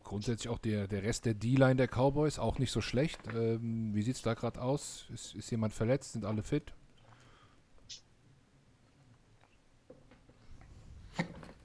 [0.04, 3.20] Grundsätzlich auch der, der Rest der D-Line der Cowboys auch nicht so schlecht.
[3.34, 5.06] Ähm, wie sieht es da gerade aus?
[5.14, 6.12] Ist, ist jemand verletzt?
[6.12, 6.74] Sind alle fit?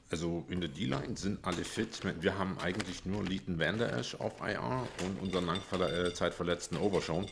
[0.09, 2.01] Also in der D-Line sind alle fit.
[2.21, 7.27] Wir haben eigentlich nur Leighton Vander Esch auf IR und unseren langzeitverletzten Overshown.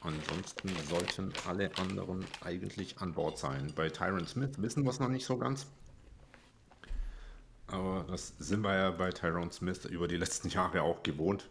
[0.00, 3.72] Ansonsten sollten alle anderen eigentlich an Bord sein.
[3.76, 5.66] Bei Tyron Smith wissen wir es noch nicht so ganz.
[7.66, 11.48] Aber das sind wir ja bei Tyron Smith über die letzten Jahre auch gewohnt,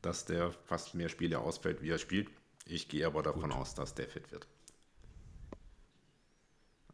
[0.00, 2.30] dass der fast mehr Spiele ausfällt, wie er spielt.
[2.66, 3.58] Ich gehe aber davon Gut.
[3.58, 4.46] aus, dass der fit wird.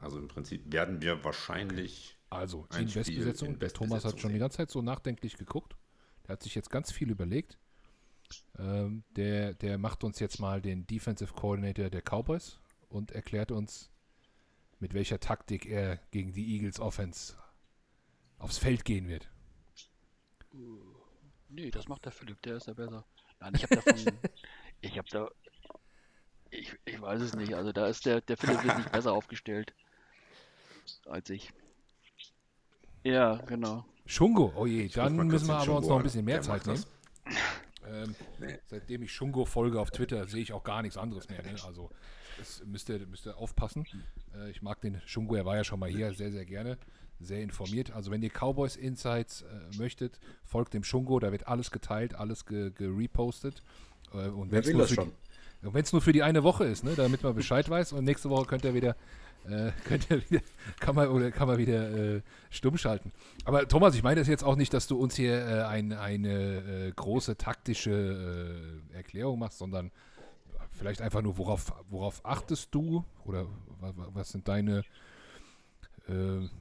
[0.00, 3.58] Also im Prinzip werden wir wahrscheinlich also, Investbesetzung.
[3.58, 5.76] Der Thomas hat schon die ganze Zeit so nachdenklich geguckt.
[6.26, 7.58] Der hat sich jetzt ganz viel überlegt.
[8.58, 13.90] Ähm, der, der macht uns jetzt mal den Defensive Coordinator der Cowboys und erklärt uns,
[14.80, 17.36] mit welcher Taktik er gegen die Eagles Offense
[18.38, 19.28] aufs Feld gehen wird.
[21.48, 23.04] Nee, das macht der Philipp, der ist ja besser.
[23.40, 24.18] Nein, ich habe davon.
[24.80, 25.30] ich habe da.
[26.50, 27.54] Ich, ich weiß es nicht.
[27.54, 29.74] Also da ist der, der Philipp ist nicht besser aufgestellt
[31.06, 31.52] als ich.
[33.04, 33.84] Ja, genau.
[34.06, 36.84] Shungo, oh je, dann müssen wir aber uns noch ein bisschen mehr Zeit nehmen.
[37.88, 38.58] Ähm, nee.
[38.66, 41.42] Seitdem ich Shungo folge auf Twitter, sehe ich auch gar nichts anderes mehr.
[41.42, 41.54] Ne?
[41.66, 41.90] Also
[42.38, 43.86] das müsst ihr, müsst ihr aufpassen.
[44.34, 46.78] Äh, ich mag den Shungo, er war ja schon mal hier, sehr, sehr gerne.
[47.20, 47.92] Sehr informiert.
[47.92, 52.46] Also wenn ihr Cowboys Insights äh, möchtet, folgt dem Shungo, da wird alles geteilt, alles
[52.46, 53.62] gerepostet.
[54.10, 54.50] Ge äh, und?
[54.50, 58.30] Wenn es nur für die eine Woche ist, ne, damit man Bescheid weiß und nächste
[58.30, 58.96] Woche könnt ihr wieder
[59.48, 59.72] äh,
[60.30, 60.42] wieder,
[60.80, 63.12] kann man oder kann man wieder äh, stumm schalten.
[63.44, 66.88] Aber Thomas, ich meine das jetzt auch nicht, dass du uns hier äh, ein, eine
[66.88, 69.90] äh, große taktische äh, Erklärung machst, sondern
[70.70, 73.46] vielleicht einfach nur, worauf, worauf achtest du oder
[73.80, 74.84] was sind deine
[76.08, 76.12] äh,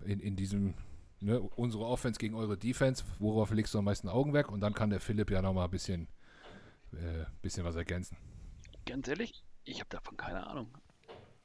[0.05, 0.73] in, in diesem
[1.19, 4.51] ne, unsere Offense gegen eure Defense, worauf legst du am meisten Augenmerk?
[4.51, 6.07] Und dann kann der Philipp ja nochmal ein bisschen,
[7.41, 8.17] bisschen was ergänzen.
[8.85, 10.67] Ganz ehrlich, ich habe davon keine Ahnung.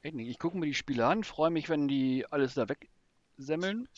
[0.03, 3.89] Ich gucke mir die Spiele an, freue mich, wenn die alles da wegsemmeln,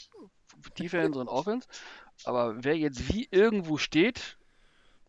[0.77, 1.67] Defense und Offense.
[2.23, 4.37] Aber wer jetzt wie irgendwo steht,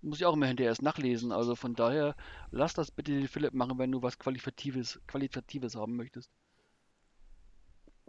[0.03, 1.33] muss ich auch immer hinterher erst nachlesen.
[1.33, 2.15] Also von daher,
[2.51, 6.31] lass das bitte den Philipp machen, wenn du was Qualitatives, Qualitatives haben möchtest.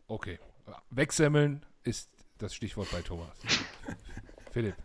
[0.07, 0.39] Okay.
[0.89, 3.37] Wegsemmeln ist das Stichwort bei Thomas.
[4.51, 4.75] Philipp.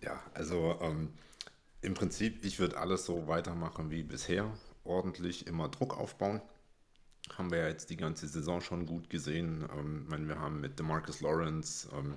[0.00, 1.12] Ja, also ähm,
[1.80, 4.52] im Prinzip, ich würde alles so weitermachen wie bisher.
[4.84, 6.40] Ordentlich immer Druck aufbauen.
[7.36, 9.68] Haben wir ja jetzt die ganze Saison schon gut gesehen.
[9.76, 12.14] Ähm, meine, wir haben mit DeMarcus Lawrence, ähm,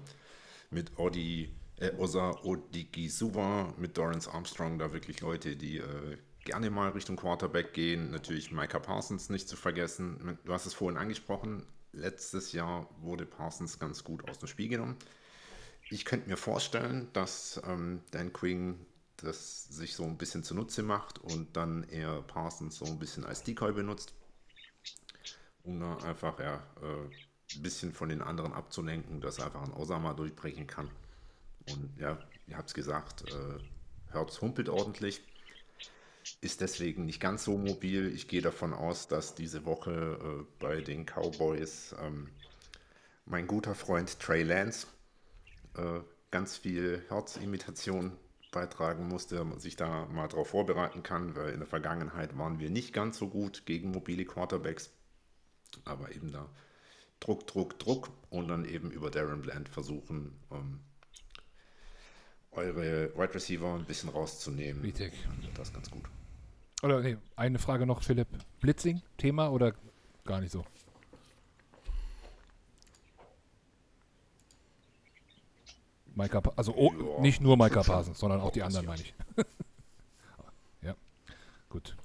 [0.69, 6.89] mit Odi, äh, Osa Odigisuwa, mit Dorrance Armstrong da wirklich Leute, die äh, gerne mal
[6.89, 8.11] Richtung Quarterback gehen.
[8.11, 10.37] Natürlich Micah Parsons nicht zu vergessen.
[10.45, 11.65] Du hast es vorhin angesprochen.
[11.91, 14.95] Letztes Jahr wurde Parsons ganz gut aus dem Spiel genommen.
[15.89, 18.85] Ich könnte mir vorstellen, dass ähm, Dan Quinn
[19.21, 23.43] das sich so ein bisschen zunutze macht und dann eher Parsons so ein bisschen als
[23.43, 24.13] Decoy benutzt,
[25.63, 30.13] um da einfach ja, äh, ein bisschen von den anderen abzulenken, dass einfach ein Osama
[30.13, 30.89] durchbrechen kann.
[31.69, 33.59] Und ja, ihr habt es gesagt, äh,
[34.11, 35.21] Hertz humpelt ordentlich,
[36.41, 38.13] ist deswegen nicht ganz so mobil.
[38.13, 42.29] Ich gehe davon aus, dass diese Woche äh, bei den Cowboys ähm,
[43.25, 44.87] mein guter Freund Trey Lance
[45.75, 45.99] äh,
[46.31, 48.17] ganz viel Herzimitation
[48.51, 52.69] beitragen musste, man sich da mal darauf vorbereiten kann, weil in der Vergangenheit waren wir
[52.69, 54.91] nicht ganz so gut gegen mobile Quarterbacks,
[55.85, 56.49] aber eben da
[57.19, 60.79] Druck, Druck, Druck und dann eben über Darren Bland versuchen, ähm,
[62.51, 64.81] eure Wide Receiver ein bisschen rauszunehmen.
[64.81, 65.13] Vitek.
[65.55, 66.03] Das ist ganz gut.
[66.81, 68.27] Oder nee, eine Frage noch, Philipp.
[68.61, 69.73] Blitzing, Thema oder
[70.25, 70.65] gar nicht so?
[76.15, 79.13] Micah, also oh, ja, nicht nur Micah Parsons, sondern auch die anderen, meine ich.
[80.81, 80.95] ja,
[81.69, 81.95] gut.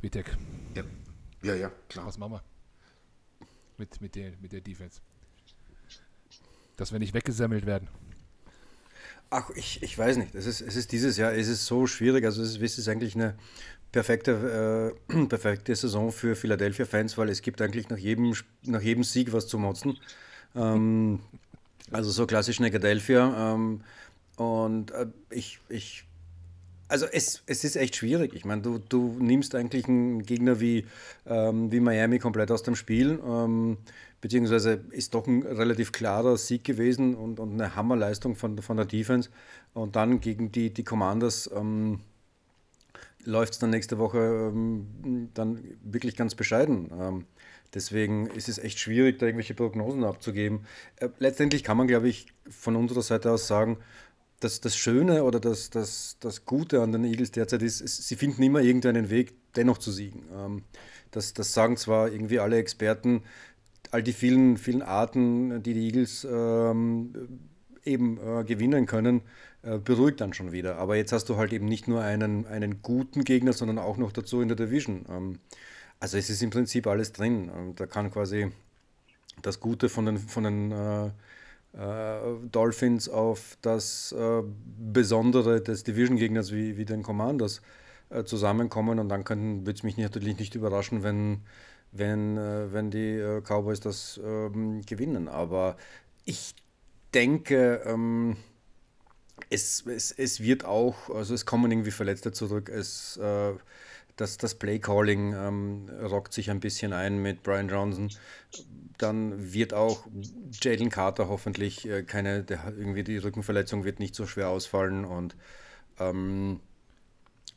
[0.00, 0.36] Vitek.
[0.74, 0.82] Ja.
[1.42, 2.06] ja, ja, klar.
[2.06, 2.42] Was machen wir
[3.78, 5.00] mit, mit, der, mit der Defense?
[6.76, 7.88] Dass wir nicht weggesammelt werden.
[9.30, 10.34] Ach, ich, ich weiß nicht.
[10.34, 12.24] Es ist, es ist dieses Jahr es ist so schwierig.
[12.24, 13.36] Also es ist, es ist eigentlich eine
[13.92, 19.32] perfekte, äh, perfekte Saison für Philadelphia-Fans, weil es gibt eigentlich nach jedem, nach jedem Sieg
[19.32, 19.98] was zu motzen.
[20.54, 21.20] Ähm,
[21.92, 23.54] also so klassisch Negadelphia.
[23.54, 23.82] Ähm,
[24.36, 26.04] und äh, ich, ich,
[26.88, 28.34] also es, es ist echt schwierig.
[28.34, 30.86] Ich meine, du, du nimmst eigentlich einen Gegner wie,
[31.26, 33.20] ähm, wie Miami komplett aus dem Spiel.
[33.26, 33.78] Ähm,
[34.20, 38.86] beziehungsweise ist doch ein relativ klarer Sieg gewesen und, und eine Hammerleistung von, von der
[38.86, 39.30] Defense.
[39.74, 42.00] Und dann gegen die, die Commanders ähm,
[43.24, 46.90] läuft es dann nächste Woche ähm, dann wirklich ganz bescheiden.
[46.98, 47.24] Ähm,
[47.74, 50.66] Deswegen ist es echt schwierig, da irgendwelche Prognosen abzugeben.
[50.96, 53.78] Äh, letztendlich kann man, glaube ich, von unserer Seite aus sagen,
[54.40, 58.16] dass das Schöne oder das, das, das Gute an den Eagles derzeit ist, ist, sie
[58.16, 60.24] finden immer irgendeinen Weg, dennoch zu siegen.
[60.32, 60.62] Ähm,
[61.10, 63.22] das, das sagen zwar irgendwie alle Experten,
[63.90, 67.12] all die vielen, vielen Arten, die die Eagles ähm,
[67.84, 69.22] eben äh, gewinnen können,
[69.62, 70.76] äh, beruhigt dann schon wieder.
[70.76, 74.12] Aber jetzt hast du halt eben nicht nur einen, einen guten Gegner, sondern auch noch
[74.12, 75.06] dazu in der Division.
[75.10, 75.38] Ähm,
[76.00, 77.74] also es ist im Prinzip alles drin.
[77.76, 78.50] Da kann quasi
[79.42, 81.06] das Gute von den, von den äh,
[81.76, 84.42] äh, Dolphins auf das äh,
[84.92, 87.60] Besondere des Division-Gegners wie, wie den Commanders
[88.10, 91.42] äh, zusammenkommen und dann würde es mich natürlich nicht überraschen, wenn,
[91.92, 95.28] wenn, äh, wenn die äh, Cowboys das ähm, gewinnen.
[95.28, 95.76] Aber
[96.24, 96.54] ich
[97.14, 98.36] denke, ähm,
[99.50, 103.20] es, es, es wird auch, also es kommen irgendwie Verletzte zurück, es
[104.18, 108.10] das, das Play-Calling ähm, rockt sich ein bisschen ein mit Brian Johnson.
[108.98, 110.06] Dann wird auch
[110.60, 115.36] Jalen Carter hoffentlich äh, keine, der, irgendwie die Rückenverletzung wird nicht so schwer ausfallen und
[115.98, 116.60] ähm,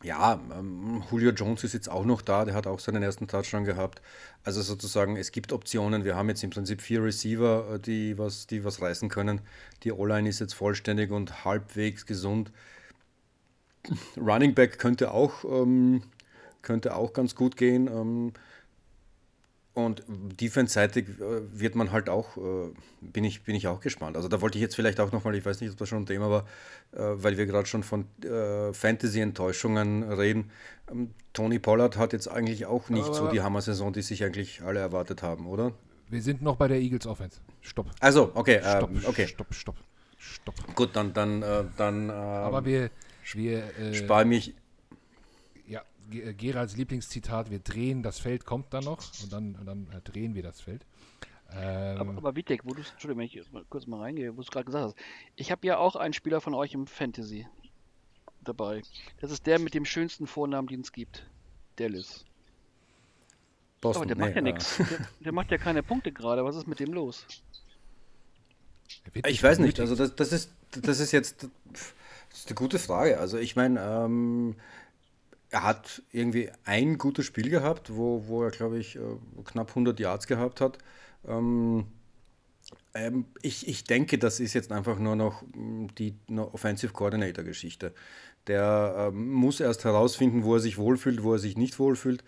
[0.04, 3.66] ja, ähm, Julio Jones ist jetzt auch noch da, der hat auch seinen ersten Touchdown
[3.66, 4.02] gehabt.
[4.44, 6.04] Also sozusagen, es gibt Optionen.
[6.04, 9.42] Wir haben jetzt im Prinzip vier Receiver, äh, die was, die was reißen können.
[9.84, 12.52] Die O-Line ist jetzt vollständig und halbwegs gesund.
[14.18, 16.04] Running Back könnte auch ähm,
[16.62, 17.88] könnte auch ganz gut gehen.
[17.88, 18.34] Ähm,
[19.74, 24.18] und defense-seitig äh, wird man halt auch, äh, bin, ich, bin ich auch gespannt.
[24.18, 26.06] Also da wollte ich jetzt vielleicht auch nochmal, ich weiß nicht, ob das schon ein
[26.06, 26.46] Thema war,
[26.92, 30.52] äh, weil wir gerade schon von Fantasy-Enttäuschungen reden.
[30.92, 34.62] Ähm, Tony Pollard hat jetzt eigentlich auch nicht Aber so die Hammer-Saison, die sich eigentlich
[34.62, 35.72] alle erwartet haben, oder?
[36.10, 37.40] Wir sind noch bei der Eagles Offense.
[37.62, 37.88] Stopp.
[38.02, 39.28] Also, okay, stopp, ähm, okay.
[39.28, 39.78] Stopp, stopp,
[40.18, 40.76] stopp.
[40.76, 41.42] Gut, dann, dann,
[41.78, 42.10] dann.
[42.10, 42.90] Aber wir,
[43.34, 44.54] wir spare mich äh,
[46.12, 50.36] Geralds Lieblingszitat, wir drehen, das Feld kommt dann noch und dann, und dann äh, drehen
[50.36, 50.86] wir das Feld.
[51.54, 54.48] Ähm, aber, aber Witek, wo du, Entschuldigung, wenn ich mal kurz mal reingehe, wo du
[54.50, 54.96] gerade gesagt hast,
[55.36, 57.48] ich habe ja auch einen Spieler von euch im Fantasy
[58.42, 58.82] dabei.
[59.20, 61.28] Das ist der mit dem schönsten Vornamen, den es gibt.
[61.76, 62.26] Dallas.
[63.82, 64.78] Boston, aber der nee, macht ja nichts.
[64.78, 66.46] Der, der, macht ja keine Punkte gerade.
[66.46, 67.26] Was ist mit dem los?
[69.26, 69.80] Ich weiß nicht.
[69.80, 71.48] Also das, das, ist, das ist jetzt
[72.32, 73.20] das ist eine gute Frage.
[73.20, 74.56] Also ich meine, ähm,
[75.52, 79.02] er hat irgendwie ein gutes Spiel gehabt, wo, wo er, glaube ich, äh,
[79.46, 80.78] knapp 100 Yards gehabt hat.
[81.28, 81.86] Ähm,
[82.94, 87.94] ähm, ich, ich denke, das ist jetzt einfach nur noch mm, die Offensive Coordinator Geschichte.
[88.48, 92.24] Der ähm, muss erst herausfinden, wo er sich wohlfühlt, wo er sich nicht wohlfühlt.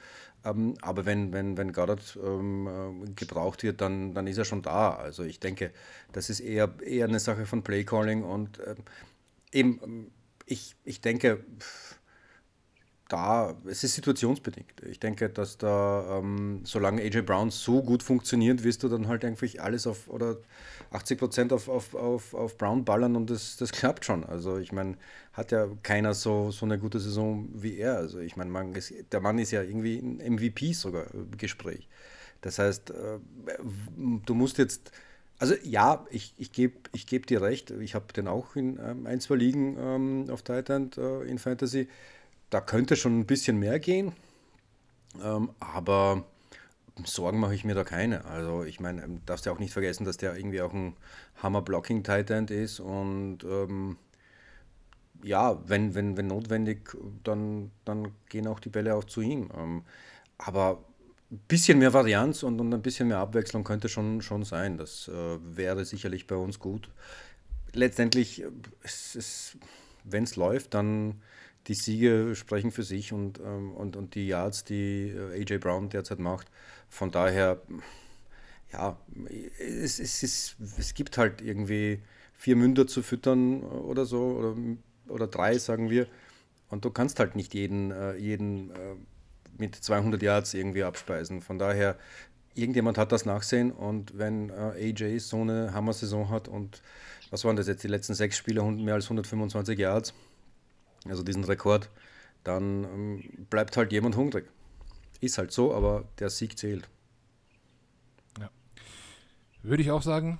[0.45, 4.61] Ähm, aber wenn, wenn, wenn Goddard ähm, äh, gebraucht wird, dann, dann ist er schon
[4.61, 4.95] da.
[4.95, 5.71] Also ich denke,
[6.11, 8.75] das ist eher, eher eine Sache von Playcalling und ähm,
[9.53, 10.11] eben, ähm,
[10.45, 11.43] ich, ich denke,
[13.09, 14.81] da, es ist situationsbedingt.
[14.89, 19.25] Ich denke, dass da, ähm, solange AJ Brown so gut funktioniert, wirst du dann halt
[19.25, 20.37] eigentlich alles auf oder
[20.91, 24.23] 80 Prozent auf, auf, auf, auf Brown ballern und das, das klappt schon.
[24.23, 24.97] Also ich meine,
[25.33, 27.97] hat ja keiner so, so eine gute Saison wie er.
[27.97, 28.73] Also ich meine, man,
[29.11, 31.05] der Mann ist ja irgendwie ein MVP sogar
[31.37, 31.87] Gespräch.
[32.41, 33.19] Das heißt, äh,
[34.25, 34.91] du musst jetzt,
[35.39, 39.07] also ja, ich, ich gebe ich geb dir recht, ich habe den auch in ähm,
[39.07, 41.87] ein, zwei Ligen ähm, auf Titan äh, in Fantasy
[42.53, 44.13] da könnte schon ein bisschen mehr gehen,
[45.23, 46.23] ähm, aber
[47.03, 48.25] Sorgen mache ich mir da keine.
[48.25, 50.95] Also ich meine, ähm, darfst ja auch nicht vergessen, dass der irgendwie auch ein
[51.41, 53.97] Hammer-Blocking-Tight End ist und ähm,
[55.23, 59.49] ja, wenn, wenn, wenn notwendig, dann, dann gehen auch die Bälle auch zu ihm.
[59.57, 59.83] Ähm,
[60.37, 60.83] aber
[61.31, 64.77] ein bisschen mehr Varianz und, und ein bisschen mehr Abwechslung könnte schon, schon sein.
[64.77, 66.89] Das äh, wäre sicherlich bei uns gut.
[67.71, 68.43] Letztendlich,
[70.03, 71.21] wenn es läuft, dann
[71.67, 75.89] die Siege sprechen für sich und, ähm, und, und die Yards, die äh, AJ Brown
[75.89, 76.47] derzeit macht.
[76.89, 77.61] Von daher,
[78.71, 78.97] ja,
[79.59, 81.99] es, es, ist, es gibt halt irgendwie
[82.33, 84.55] vier Münder zu füttern oder so, oder,
[85.07, 86.07] oder drei, sagen wir.
[86.69, 88.95] Und du kannst halt nicht jeden, äh, jeden äh,
[89.57, 91.41] mit 200 Yards irgendwie abspeisen.
[91.41, 91.97] Von daher,
[92.55, 96.81] irgendjemand hat das Nachsehen und wenn AJ so eine Hammer-Saison hat und
[97.31, 100.13] was waren das jetzt, die letzten sechs Spiele, mehr als 125 Yards,
[101.05, 101.89] also diesen Rekord,
[102.43, 104.49] dann ähm, bleibt halt jemand hungrig.
[105.21, 106.89] Ist halt so, aber der Sieg zählt.
[108.39, 108.49] Ja.
[109.61, 110.39] Würde ich auch sagen,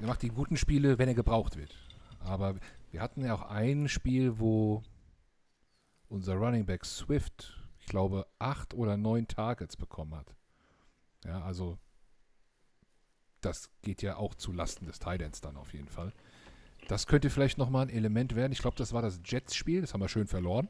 [0.00, 1.76] er macht die guten Spiele, wenn er gebraucht wird.
[2.20, 2.56] Aber
[2.90, 4.82] wir hatten ja auch ein Spiel, wo
[6.08, 10.34] unser Running Back Swift, ich glaube, acht oder neun Targets bekommen hat.
[11.24, 11.78] Ja, also
[13.40, 16.12] das geht ja auch zu Lasten des Titans dann auf jeden Fall.
[16.88, 18.52] Das könnte vielleicht nochmal ein Element werden.
[18.52, 20.68] Ich glaube, das war das Jets-Spiel, das haben wir schön verloren.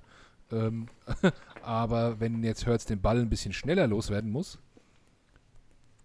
[0.51, 0.87] Ähm,
[1.63, 4.59] aber wenn jetzt Hurts den Ball ein bisschen schneller loswerden muss,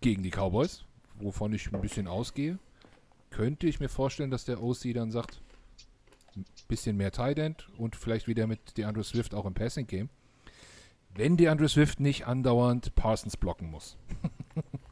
[0.01, 2.59] gegen die Cowboys, wovon ich ein bisschen ausgehe,
[3.29, 5.41] könnte ich mir vorstellen, dass der OC dann sagt,
[6.35, 10.09] ein bisschen mehr Tight End und vielleicht wieder mit DeAndre Swift auch im Passing Game.
[11.15, 13.97] Wenn DeAndre Swift nicht andauernd Parsons blocken muss.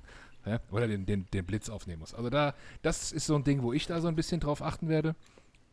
[0.45, 0.59] Ja?
[0.71, 2.13] Oder den, den, den Blitz aufnehmen muss.
[2.13, 4.89] Also da, das ist so ein Ding, wo ich da so ein bisschen drauf achten
[4.89, 5.15] werde.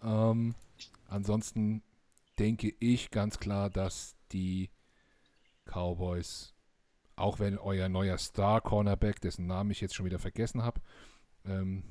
[0.03, 0.55] Ähm,
[1.09, 1.83] ansonsten
[2.39, 4.71] denke ich ganz klar, dass die
[5.67, 6.55] Cowboys,
[7.17, 10.81] auch wenn euer neuer Star-Cornerback, dessen Namen ich jetzt schon wieder vergessen habe,
[11.45, 11.85] ähm,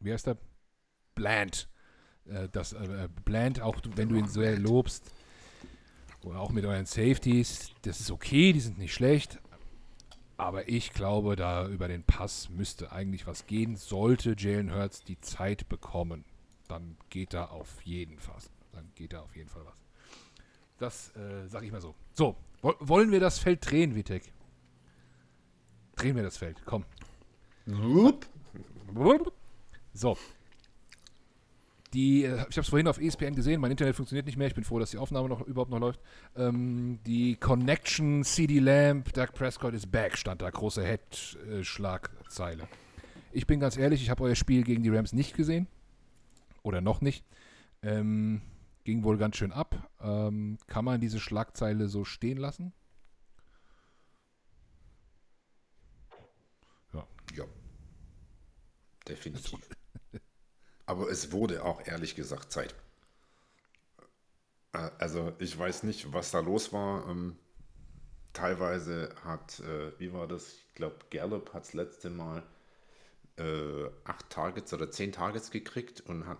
[0.00, 0.38] wie heißt der?
[1.14, 1.68] Bland.
[2.26, 5.12] Äh, das, äh, Bland, auch wenn du ihn sehr lobst,
[6.24, 9.38] oder auch mit euren Safeties, das ist okay, die sind nicht schlecht,
[10.38, 13.76] aber ich glaube, da über den Pass müsste eigentlich was gehen.
[13.76, 16.24] Sollte Jalen Hurts die Zeit bekommen,
[16.68, 18.36] dann geht da auf jeden Fall.
[18.72, 19.84] Dann geht da auf jeden Fall was.
[20.78, 21.94] Das äh, sage ich mal so.
[22.14, 24.32] So, wollen wir das Feld drehen, Vitek?
[25.96, 26.84] Drehen wir das Feld, komm.
[29.92, 30.16] So,
[31.94, 34.54] die, äh, ich habe es vorhin auf ESPN gesehen, mein Internet funktioniert nicht mehr, ich
[34.54, 36.00] bin froh, dass die Aufnahme noch überhaupt noch läuft.
[36.36, 42.68] Ähm, die Connection CD Lamp, Doug Prescott is back, stand da, große Head-Schlagzeile.
[43.32, 45.66] Ich bin ganz ehrlich, ich habe euer Spiel gegen die Rams nicht gesehen.
[46.62, 47.24] Oder noch nicht.
[47.82, 48.42] Ähm,
[48.84, 49.90] ging wohl ganz schön ab.
[50.00, 52.72] Ähm, kann man diese Schlagzeile so stehen lassen?
[56.92, 57.06] Ja.
[57.36, 57.44] Ja.
[59.06, 59.60] Definitiv.
[60.88, 62.74] Aber es wurde auch ehrlich gesagt Zeit.
[64.72, 67.06] Äh, also ich weiß nicht, was da los war.
[67.08, 67.36] Ähm,
[68.32, 70.54] teilweise hat, äh, wie war das?
[70.68, 72.42] Ich glaube, Gallup hat das letzte Mal
[73.38, 76.38] äh, acht Targets oder zehn Targets gekriegt und hat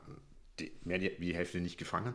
[0.60, 2.14] die, mehr die, die Hälfte nicht gefangen.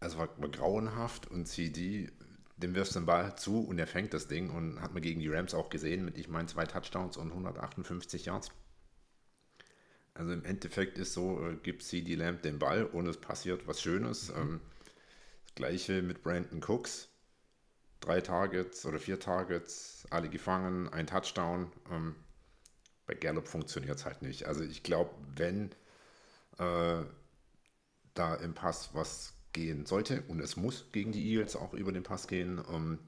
[0.00, 2.10] Also war, war grauenhaft und CD,
[2.56, 5.20] dem wirfst du den Ball zu und er fängt das Ding und hat man gegen
[5.20, 8.50] die Rams auch gesehen mit, ich meine, zwei Touchdowns und 158 Yards.
[10.18, 13.80] Also im Endeffekt ist so, äh, gibt CD Lamb den Ball und es passiert was
[13.80, 14.30] Schönes.
[14.30, 14.36] Mhm.
[14.36, 14.60] Ähm,
[15.46, 17.08] das gleiche mit Brandon Cooks.
[18.00, 21.70] Drei Targets oder vier Targets, alle gefangen, ein Touchdown.
[21.90, 22.16] Ähm,
[23.06, 24.46] bei Gallup funktioniert es halt nicht.
[24.46, 25.70] Also ich glaube, wenn
[26.58, 27.04] äh,
[28.14, 32.02] da im Pass was gehen sollte und es muss gegen die Eagles auch über den
[32.02, 32.98] Pass gehen, ähm,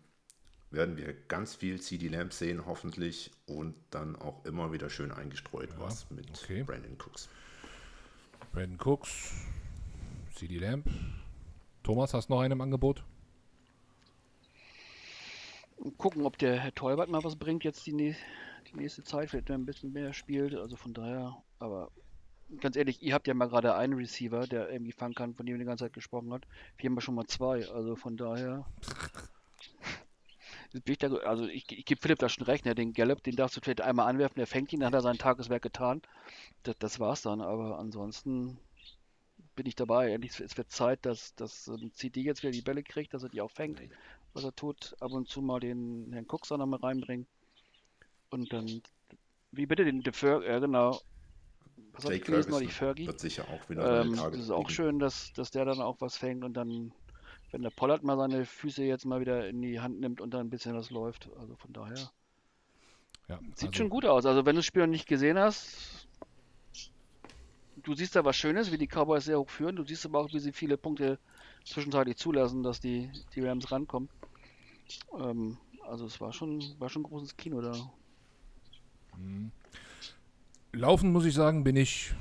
[0.71, 5.71] werden wir ganz viel CD Lamb sehen, hoffentlich, und dann auch immer wieder schön eingestreut
[5.71, 6.63] ja, was mit okay.
[6.63, 7.29] Brandon Cooks.
[8.53, 9.35] Brandon Cooks,
[10.35, 10.87] CD Lamb.
[11.83, 13.03] Thomas, hast du noch einen im Angebot?
[15.97, 19.65] Gucken, ob der Herr Tolbert mal was bringt jetzt die, die nächste Zeit, vielleicht ein
[19.65, 20.55] bisschen mehr spielt.
[20.55, 21.91] Also von daher, aber
[22.61, 25.55] ganz ehrlich, ihr habt ja mal gerade einen Receiver, der irgendwie fangen kann, von dem
[25.55, 26.47] ihr die ganze Zeit gesprochen habt.
[26.77, 28.67] Wir haben ja schon mal zwei, also von daher.
[31.25, 32.75] also ich, ich gebe Philipp da schon recht, ne?
[32.75, 35.19] den Gallup, den darfst du vielleicht einmal anwerfen, der fängt ihn, dann hat er sein
[35.19, 36.03] Tageswerk getan.
[36.63, 38.59] Das, das war's dann, aber ansonsten
[39.57, 40.17] bin ich dabei.
[40.23, 43.41] Es wird Zeit, dass, dass ähm, CD jetzt wieder die Bälle kriegt, dass er die
[43.41, 43.83] auch fängt,
[44.33, 44.97] was er tut.
[45.01, 47.27] Ab und zu mal den Herrn Cooks auch noch mal reinbringen.
[48.31, 48.83] Und dann,
[49.51, 51.01] wie bitte, den Defer, ja genau.
[51.93, 53.07] Was habe ich gelesen neulich, Fergie?
[53.07, 56.17] Wird sicher auch wieder ähm, Das ist auch schön, dass, dass der dann auch was
[56.17, 56.93] fängt und dann,
[57.53, 60.47] wenn der Pollard mal seine Füße jetzt mal wieder in die Hand nimmt und dann
[60.47, 61.29] ein bisschen was läuft.
[61.39, 62.11] Also von daher.
[63.29, 64.27] Ja, Sieht also, schon gut aus.
[64.27, 66.09] Also wenn du das Spiel noch nicht gesehen hast,
[67.83, 69.77] du siehst da was Schönes, wie die Cowboys sehr hoch führen.
[69.77, 71.19] Du siehst aber auch, wie sie viele Punkte
[71.65, 74.09] zwischenzeitlich zulassen, dass die, die Rams rankommen.
[75.19, 77.73] Ähm, also es war schon, war schon ein großes Kino da.
[79.17, 79.51] Mhm.
[80.73, 82.15] Laufen, muss ich sagen, bin ich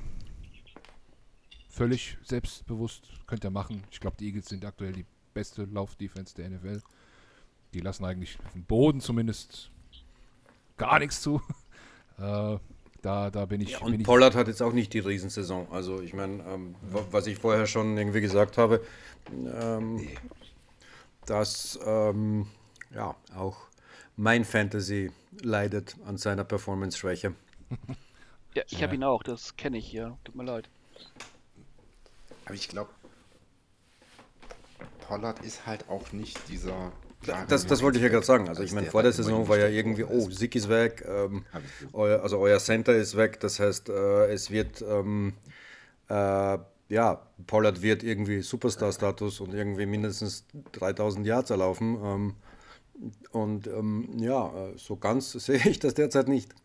[1.69, 3.09] völlig selbstbewusst.
[3.27, 3.83] Könnt ihr machen.
[3.91, 5.05] Ich glaube, die Eagles sind aktuell die
[5.39, 6.81] beste Laufdefense der NFL.
[7.73, 9.71] Die lassen eigentlich auf dem Boden zumindest
[10.75, 11.41] gar nichts zu.
[12.17, 12.57] äh,
[13.01, 13.71] da, da bin ich.
[13.71, 15.71] Ja, und bin Pollard hat jetzt auch nicht die Riesensaison.
[15.71, 18.83] Also ich meine, ähm, was ich vorher schon irgendwie gesagt habe,
[19.31, 20.05] ähm,
[21.25, 22.47] dass ähm,
[22.93, 23.55] ja auch
[24.17, 25.09] mein Fantasy
[25.41, 27.33] leidet an seiner Performance-Schwäche.
[28.55, 30.17] ja, ich habe ihn auch, das kenne ich, ja.
[30.25, 30.67] Tut mir leid.
[32.43, 32.89] Aber ich glaube,
[35.09, 36.91] Pollard ist halt auch nicht dieser
[37.49, 38.47] das, das wollte ich ja gerade sagen.
[38.47, 41.43] Also ich meine, vor der Saison war ja irgendwie, oh, Sick ist weg, ähm,
[41.91, 45.33] euer, also euer Center ist weg, das heißt, äh, es wird, ähm,
[46.07, 46.57] äh,
[46.87, 51.97] ja, Pollard wird irgendwie Superstar-Status und irgendwie mindestens 3000 Yards erlaufen.
[52.01, 52.35] Ähm,
[53.31, 56.55] und ähm, ja, äh, so ganz sehe ich das derzeit nicht.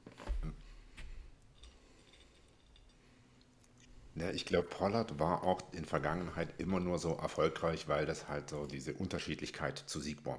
[4.17, 8.51] Ja, ich glaube, Pollard war auch in Vergangenheit immer nur so erfolgreich, weil das halt
[8.51, 10.39] so diese Unterschiedlichkeit zu Sieg war.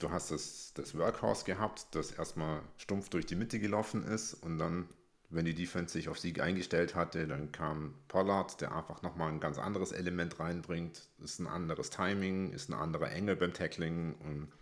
[0.00, 4.58] Du hast das, das Workhouse gehabt, das erstmal stumpf durch die Mitte gelaufen ist und
[4.58, 4.88] dann,
[5.28, 9.40] wenn die Defense sich auf Sieg eingestellt hatte, dann kam Pollard, der einfach nochmal ein
[9.40, 11.08] ganz anderes Element reinbringt.
[11.22, 14.52] Ist ein anderes Timing, ist ein anderer Engel beim Tackling und ein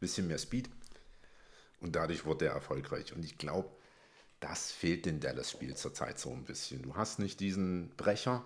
[0.00, 0.68] bisschen mehr Speed.
[1.80, 3.12] Und dadurch wurde er erfolgreich.
[3.14, 3.68] Und ich glaube,
[4.44, 6.82] das fehlt den Dallas-Spiel zurzeit so ein bisschen.
[6.82, 8.44] Du hast nicht diesen Brecher,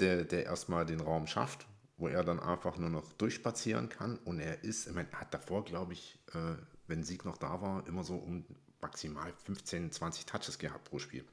[0.00, 4.18] der, der erstmal den Raum schafft, wo er dann einfach nur noch durchspazieren kann.
[4.18, 6.56] Und er ist, ich meine, hat davor, glaube ich, äh,
[6.88, 8.44] wenn Sieg noch da war, immer so um
[8.80, 11.24] maximal 15, 20 Touches gehabt pro Spiel.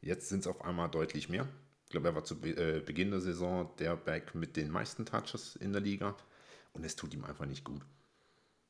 [0.00, 1.46] Jetzt sind es auf einmal deutlich mehr.
[1.84, 5.04] Ich glaube, er war zu Be äh, Beginn der Saison der Back mit den meisten
[5.04, 6.16] Touches in der Liga.
[6.72, 7.82] Und es tut ihm einfach nicht gut.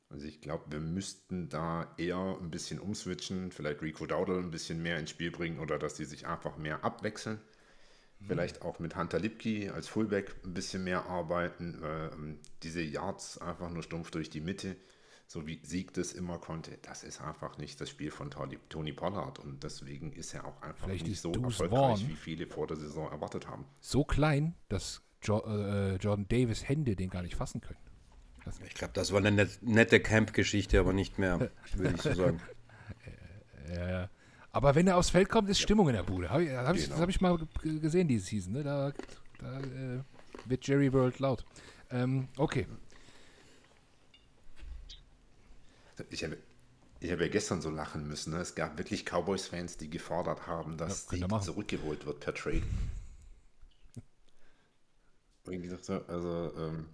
[0.09, 4.81] Also ich glaube, wir müssten da eher ein bisschen umswitchen, vielleicht Rico Dowdle ein bisschen
[4.81, 7.39] mehr ins Spiel bringen oder dass die sich einfach mehr abwechseln.
[8.19, 8.25] Mhm.
[8.25, 11.83] Vielleicht auch mit Hunter Lipke als Fullback ein bisschen mehr arbeiten.
[11.83, 12.09] Äh,
[12.63, 14.75] diese Yards einfach nur stumpf durch die Mitte,
[15.27, 19.37] so wie Sieg das immer konnte, das ist einfach nicht das Spiel von Tony Pollard
[19.37, 22.65] und deswegen ist er auch einfach vielleicht nicht so Deuce erfolgreich, Vaughn wie viele vor
[22.65, 23.65] der Saison erwartet haben.
[23.79, 27.77] So klein, dass jo äh, Jordan Davis Hände den gar nicht fassen können.
[28.67, 32.41] Ich glaube, das war eine nette Camp-Geschichte, aber nicht mehr, würde ich so sagen.
[33.73, 34.09] ja, ja.
[34.51, 36.29] Aber wenn er aufs Feld kommt, ist Stimmung in der Bude.
[36.29, 36.93] Hab ich, hab ich, genau.
[36.95, 38.53] Das habe ich mal gesehen, diese Season.
[38.53, 38.63] Ne?
[38.63, 38.91] Da,
[39.39, 39.99] da äh,
[40.45, 41.45] wird Jerry World laut.
[41.91, 42.65] Ähm, okay.
[46.09, 46.37] Ich habe,
[46.99, 48.33] ich habe ja gestern so lachen müssen.
[48.33, 48.39] Ne?
[48.39, 52.63] Es gab wirklich Cowboys-Fans, die gefordert haben, dass ja, sie zurückgeholt wird per Trade.
[56.07, 56.85] also, ähm,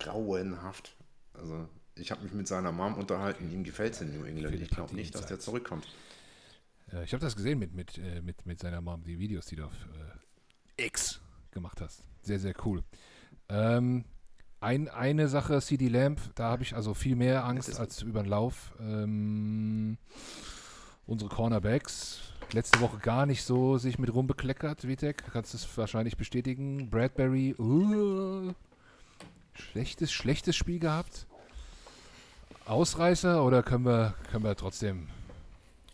[0.00, 0.96] grauenhaft.
[1.34, 4.60] Also ich habe mich mit seiner Mom unterhalten, ihm gefällt es in New England.
[4.60, 5.86] Ich glaube nicht, dass der zurückkommt.
[6.92, 9.56] Äh, ich habe das gesehen mit, mit, äh, mit, mit seiner Mom, die Videos, die
[9.56, 9.74] du auf
[10.78, 11.20] äh, X
[11.50, 12.02] gemacht hast.
[12.22, 12.82] Sehr, sehr cool.
[13.48, 14.04] Ähm,
[14.60, 18.28] ein, eine Sache, CD Lamp, da habe ich also viel mehr Angst als über den
[18.28, 18.74] Lauf.
[18.78, 19.96] Ähm,
[21.06, 22.20] unsere Cornerbacks,
[22.52, 26.90] letzte Woche gar nicht so sich mit rumbekleckert, Vitek, kannst du es wahrscheinlich bestätigen.
[26.90, 28.52] Bradbury, uh,
[29.60, 31.26] Schlechtes, schlechtes Spiel gehabt?
[32.66, 35.08] Ausreißer oder können wir, können wir trotzdem,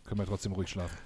[0.05, 0.97] können wir trotzdem ruhig schlafen?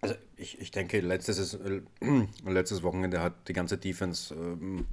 [0.00, 1.80] Also ich, ich denke, letztes, äh,
[2.44, 4.86] letztes Wochenende hat die ganze Defense ähm,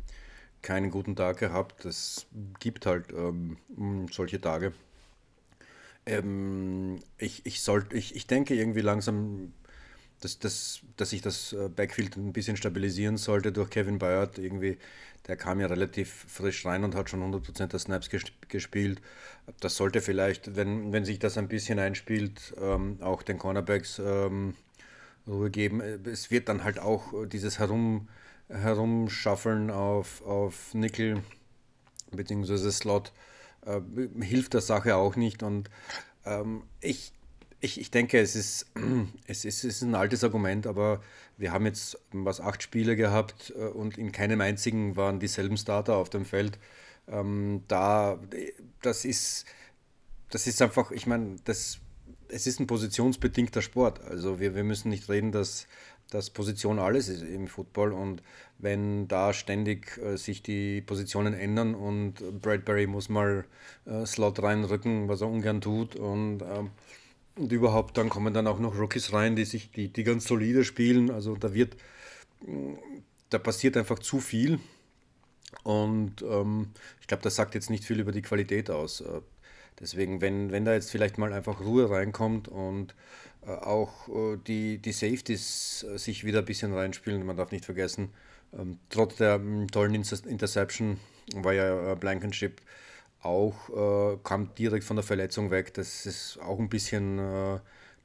[0.61, 1.85] keinen guten Tag gehabt.
[1.85, 2.27] Es
[2.59, 3.57] gibt halt ähm,
[4.11, 4.73] solche Tage.
[6.05, 9.53] Ähm, ich, ich, sollt, ich, ich denke irgendwie langsam,
[10.21, 14.37] dass, dass, dass ich das äh, Backfield ein bisschen stabilisieren sollte durch Kevin Bayard.
[14.37, 14.77] Irgendwie,
[15.27, 18.09] der kam ja relativ frisch rein und hat schon 100% der Snaps
[18.47, 19.01] gespielt.
[19.59, 24.55] Das sollte vielleicht, wenn, wenn sich das ein bisschen einspielt, ähm, auch den Cornerbacks ähm,
[25.27, 25.81] Ruhe geben.
[25.81, 28.07] Es wird dann halt auch dieses Herum,
[28.49, 31.21] Herumschaffeln auf, auf Nickel
[32.11, 32.71] bzw.
[32.71, 33.11] Slot
[33.65, 33.81] äh,
[34.21, 35.43] hilft der Sache auch nicht.
[35.43, 35.69] Und
[36.25, 37.13] ähm, ich,
[37.61, 38.67] ich, ich denke, es ist,
[39.27, 41.01] es, ist, es ist ein altes Argument, aber
[41.37, 45.95] wir haben jetzt was acht Spiele gehabt äh, und in keinem einzigen waren dieselben Starter
[45.97, 46.57] auf dem Feld.
[47.07, 48.19] Ähm, da,
[48.81, 49.45] das ist,
[50.29, 51.79] das ist einfach, ich meine, das,
[52.29, 54.01] es ist ein positionsbedingter Sport.
[54.03, 55.67] Also wir, wir müssen nicht reden, dass,
[56.09, 58.23] dass Position alles ist im Football und
[58.57, 63.45] wenn da ständig äh, sich die Positionen ändern und Bradbury muss mal
[63.85, 66.71] äh, Slot reinrücken, was er ungern tut und, ähm,
[67.39, 70.63] und überhaupt dann kommen dann auch noch Rookies rein, die sich die, die ganz solide
[70.63, 71.09] spielen.
[71.09, 71.75] Also da wird
[73.29, 74.59] da passiert einfach zu viel
[75.63, 76.69] und ähm,
[77.01, 79.01] ich glaube, das sagt jetzt nicht viel über die Qualität aus.
[79.01, 79.21] Äh,
[79.79, 82.95] deswegen, wenn, wenn da jetzt vielleicht mal einfach Ruhe reinkommt und
[83.45, 87.65] äh, auch äh, die, die Safeties äh, sich wieder ein bisschen reinspielen, man darf nicht
[87.65, 88.09] vergessen,
[88.53, 90.99] ähm, trotz der ähm, tollen Interception
[91.35, 92.61] war ja Blankenship
[93.21, 95.73] auch, kam direkt von der Verletzung weg.
[95.73, 97.61] Das ist auch ein bisschen, da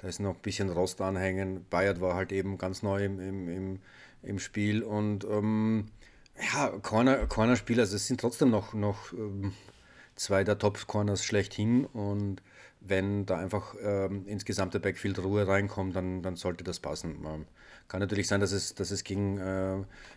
[0.09, 1.65] ist noch ein bisschen Rost anhängen.
[1.71, 3.79] Bayard war halt eben ganz neu im, im, im,
[4.23, 5.87] im Spiel und ähm,
[6.53, 9.53] ja, Corner, Cornerspieler, also es sind trotzdem noch, noch ähm,
[10.17, 12.43] zwei der Top-Corners schlechthin und
[12.81, 17.25] wenn da einfach ähm, ins gesamte Backfield Ruhe reinkommt, dann, dann sollte das passen.
[17.25, 17.47] Ähm,
[17.89, 19.77] kann natürlich sein, dass es, dass es gegen, äh,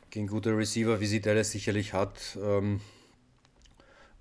[0.10, 2.82] gegen gute Receiver, wie sie Dallas sicherlich hat, ähm,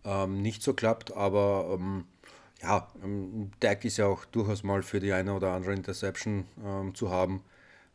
[0.06, 2.04] ähm nicht so klappt, aber ähm,
[2.62, 6.46] ja, ähm, Dak ist ja auch durchaus mal für die eine oder andere Interception
[6.94, 7.42] zu haben.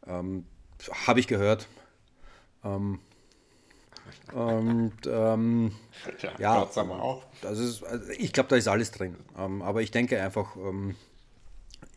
[0.08, 1.68] Habe ich gehört.
[4.34, 5.72] Und ähm,
[6.22, 7.24] ja, ja auch.
[7.42, 9.16] Das ist, also ich glaube, da ist alles drin.
[9.38, 10.96] Ähm, aber ich denke einfach, ähm,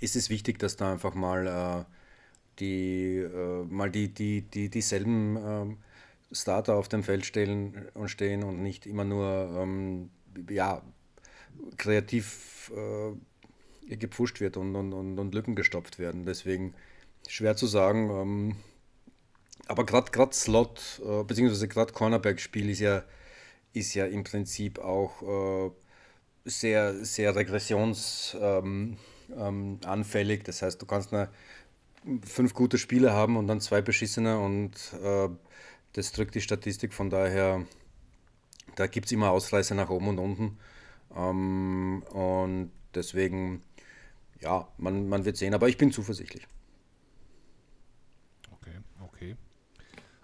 [0.00, 1.84] ist es wichtig, dass da einfach mal äh,
[2.58, 5.78] die äh, mal die, die, die dieselben ähm,
[6.34, 10.10] Starter auf dem Feld stehen und stehen und nicht immer nur ähm,
[10.50, 10.82] ja,
[11.76, 16.26] kreativ äh, gepfuscht wird und, und, und, und Lücken gestopft werden.
[16.26, 16.74] Deswegen
[17.28, 18.56] schwer zu sagen ähm,
[19.66, 23.02] aber gerade Slot, äh, beziehungsweise gerade Cornerback-Spiel ist ja,
[23.72, 25.70] ist ja im Prinzip auch äh,
[26.44, 28.38] sehr, sehr regressionsanfällig.
[28.50, 28.98] Ähm,
[29.36, 31.30] ähm, das heißt, du kannst eine,
[32.26, 34.72] fünf gute Spiele haben und dann zwei beschissene und
[35.02, 35.28] äh,
[35.94, 36.92] das drückt die Statistik.
[36.92, 37.64] Von daher,
[38.76, 40.58] da gibt es immer Ausreißer nach oben und unten.
[41.16, 43.62] Ähm, und deswegen,
[44.40, 46.46] ja, man, man wird sehen, aber ich bin zuversichtlich.
[48.52, 49.36] Okay, okay.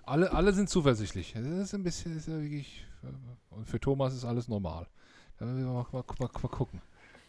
[0.04, 1.32] Alle, alle sind zuversichtlich.
[1.34, 2.84] Das ist ein bisschen, ist ja wirklich,
[3.50, 4.86] und für Thomas ist alles normal.
[5.38, 6.82] Da mal, mal, mal, mal gucken.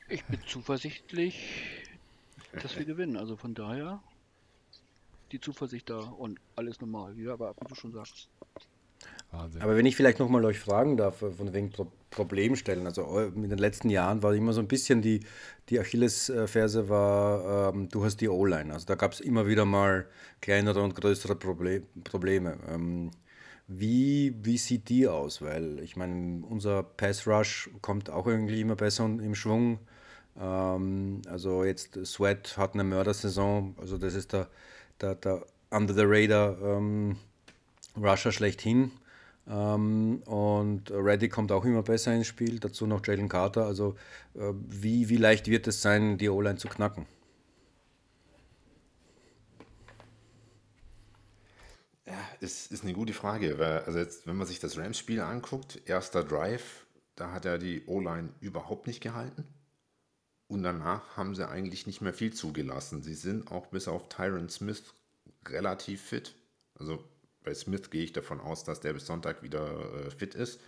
[0.10, 1.64] Ich bin zuversichtlich,
[2.62, 3.18] dass wir gewinnen.
[3.18, 4.02] Also von daher
[5.32, 7.18] die Zuversicht da und alles normal.
[7.18, 8.30] Ja, aber wie du schon sagst.
[9.32, 9.62] Wahnsinn.
[9.62, 13.50] Aber wenn ich vielleicht nochmal euch fragen darf, äh, von wegen Pro Problemstellen, also in
[13.50, 15.22] den letzten Jahren war immer so ein bisschen die,
[15.70, 18.74] die Achillesferse war, ähm, du hast die O-Line.
[18.74, 20.06] Also da gab es immer wieder mal
[20.42, 22.58] kleinere und größere Proble Probleme.
[22.68, 23.12] Ähm,
[23.70, 25.42] wie, wie sieht die aus?
[25.42, 29.80] Weil ich meine, unser Pass Rush kommt auch irgendwie immer besser im Schwung.
[30.38, 34.50] Ähm, also jetzt Sweat hat eine Mördersaison, also das ist der,
[35.02, 37.18] der, der Under the Radar ähm,
[37.97, 38.91] Rusher schlechthin.
[39.47, 43.66] Ähm, und Reddy kommt auch immer besser ins Spiel, dazu noch Jalen Carter.
[43.66, 43.95] Also
[44.36, 47.06] äh, wie, wie leicht wird es sein, die O-Line zu knacken?
[52.06, 53.58] Ja, ist, ist eine gute Frage.
[53.58, 56.86] Weil, also jetzt, wenn man sich das Rams-Spiel anguckt, erster Drive,
[57.16, 59.45] da hat er die O-Line überhaupt nicht gehalten.
[60.52, 63.02] Und danach haben sie eigentlich nicht mehr viel zugelassen.
[63.02, 64.84] Sie sind auch bis auf Tyron Smith
[65.47, 66.36] relativ fit.
[66.76, 67.02] Also
[67.41, 70.60] bei Smith gehe ich davon aus, dass der bis Sonntag wieder äh, fit ist.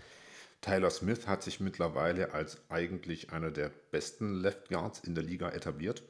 [0.62, 5.50] Tyler Smith hat sich mittlerweile als eigentlich einer der besten Left Guards in der Liga
[5.50, 6.02] etabliert.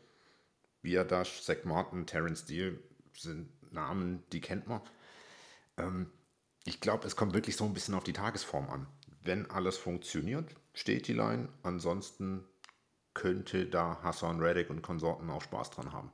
[0.83, 2.77] Biadash, Zach Martin, Terence Steele
[3.17, 4.81] sind Namen, die kennt man.
[5.77, 6.11] Ähm,
[6.63, 8.85] ich glaube, es kommt wirklich so ein bisschen auf die Tagesform an.
[9.23, 11.49] Wenn alles funktioniert, steht die Line.
[11.63, 12.45] Ansonsten
[13.13, 16.11] könnte da Hassan Reddick und Konsorten auch Spaß dran haben.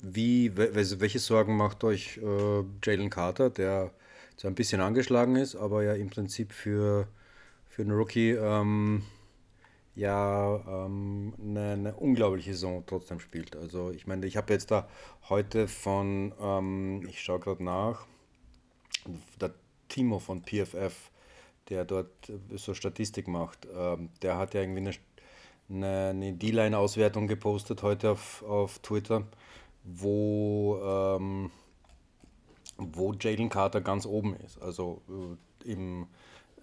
[0.00, 3.90] Wie, welche Sorgen macht euch äh, Jalen Carter, der,
[4.36, 7.08] zwar ein bisschen angeschlagen ist, aber ja im Prinzip für,
[7.68, 9.02] für einen Rookie ähm,
[9.96, 13.56] ja ähm, eine, eine, unglaubliche Saison trotzdem spielt.
[13.56, 14.88] Also ich meine, ich habe jetzt da
[15.28, 18.06] heute von, ähm, ich schaue gerade nach,
[19.40, 19.52] der
[19.88, 21.10] Timo von PFF,
[21.68, 24.92] der dort so Statistik macht, ähm, der hat ja irgendwie
[25.70, 29.24] eine, eine, D-Line-Auswertung gepostet heute auf, auf Twitter,
[29.84, 31.50] wo, ähm,
[32.76, 34.60] wo Jalen Carter ganz oben ist.
[34.62, 35.02] Also
[35.64, 36.06] äh, im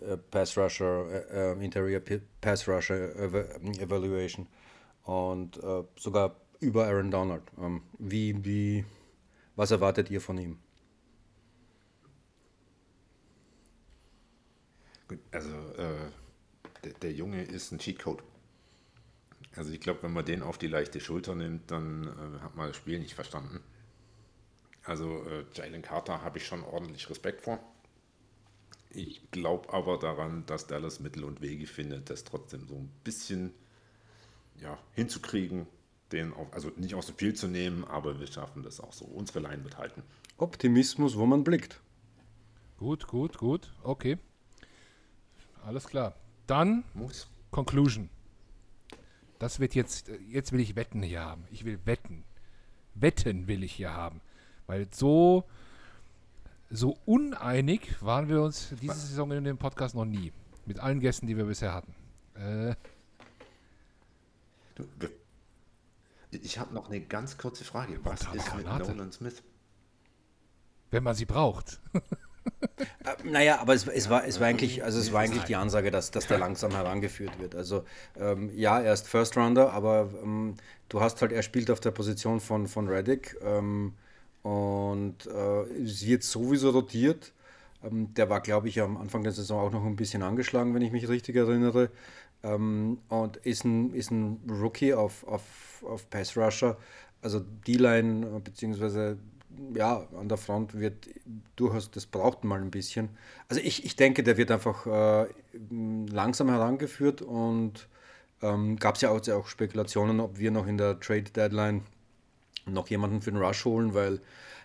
[0.02, 2.02] äh, Pass Rusher, äh, äh Interior
[2.42, 3.16] Pass Rusher
[3.80, 4.48] Evaluation
[5.04, 7.44] und äh, sogar über Aaron Donald.
[7.62, 8.86] Ähm, wie, wie,
[9.56, 10.58] was erwartet ihr von ihm?
[15.32, 16.10] Also äh,
[16.84, 18.24] der, der, Junge ist ein Cheatcode.
[19.56, 22.68] Also ich glaube, wenn man den auf die leichte Schulter nimmt, dann äh, hat man
[22.68, 23.62] das Spiel nicht verstanden.
[24.84, 27.60] Also äh, Jalen Carter habe ich schon ordentlich Respekt vor.
[28.90, 33.54] Ich glaube aber daran, dass Dallas Mittel und Wege findet, das trotzdem so ein bisschen
[34.62, 35.68] ja, hinzukriegen,
[36.12, 39.06] den auf, also nicht aus dem Spiel zu nehmen, aber wir schaffen das auch so.
[39.06, 40.02] Unsere Line wird halten.
[40.38, 41.82] Optimismus, wo man blickt.
[42.78, 43.74] Gut, gut, gut.
[43.84, 44.18] Okay.
[45.66, 46.14] Alles klar.
[46.46, 47.28] Dann Muss.
[47.50, 48.10] Conclusion.
[49.40, 51.46] Das wird jetzt, jetzt will ich Wetten hier haben.
[51.52, 52.24] Ich will wetten.
[52.94, 54.22] Wetten will ich hier haben.
[54.68, 55.44] Weil so,
[56.70, 60.32] so uneinig waren wir uns diese Saison in dem Podcast noch nie.
[60.66, 61.96] Mit allen Gästen, die wir bisher hatten.
[62.36, 62.76] Äh.
[66.32, 68.00] Ich habe noch eine ganz kurze Frage.
[68.04, 69.42] Was ist mit Nolan Smith?
[70.92, 71.80] Wenn man sie braucht.
[73.04, 75.92] Äh, naja, aber es, es, war, es war eigentlich, also es war eigentlich die Ansage,
[75.92, 77.56] dass, dass der langsam herangeführt wird.
[77.56, 77.84] Also
[78.20, 80.56] ähm, ja, er ist First Rounder, aber ähm,
[80.90, 83.94] du hast halt, er spielt auf der Position von, von Reddick ähm,
[84.44, 87.34] und äh, es wird sowieso rotiert.
[87.84, 90.82] Ähm, der war, glaube ich, am Anfang der Saison auch noch ein bisschen angeschlagen, wenn
[90.82, 91.90] ich mich richtig erinnere.
[92.44, 96.78] Ähm, und ist ein, ist ein Rookie auf, auf, auf Pass Rusher.
[97.22, 99.18] Also D-Line beziehungsweise
[99.74, 101.08] ja, an der Front wird
[101.56, 103.10] durchaus, das braucht mal ein bisschen.
[103.50, 105.28] Also ich, ich denke, der wird einfach äh,
[106.10, 107.88] langsam herangeführt und
[108.42, 111.84] ähm, gab es ja auch, auch, Spekulationen, ob wir noch in der Trade Deadline
[112.66, 114.20] noch jemanden für den Rush holen, weil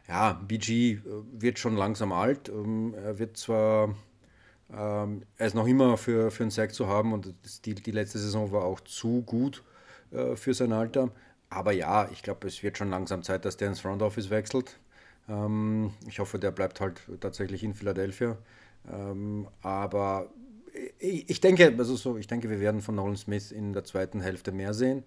[0.09, 1.01] ja, BG äh,
[1.33, 2.49] wird schon langsam alt.
[2.49, 3.95] Ähm, er wird zwar,
[4.73, 7.35] ähm, er ist noch immer für, für einen Sack zu haben und
[7.65, 9.63] die, die letzte Saison war auch zu gut
[10.11, 11.11] äh, für sein Alter.
[11.51, 14.79] Aber ja, ich glaube, es wird schon langsam Zeit, dass der ins Front Office wechselt.
[15.29, 18.39] Ähm, ich hoffe, der bleibt halt tatsächlich in Philadelphia.
[18.91, 20.31] Ähm, aber
[20.99, 24.21] ich, ich, denke, also so, ich denke, wir werden von Nolan Smith in der zweiten
[24.21, 25.03] Hälfte mehr sehen.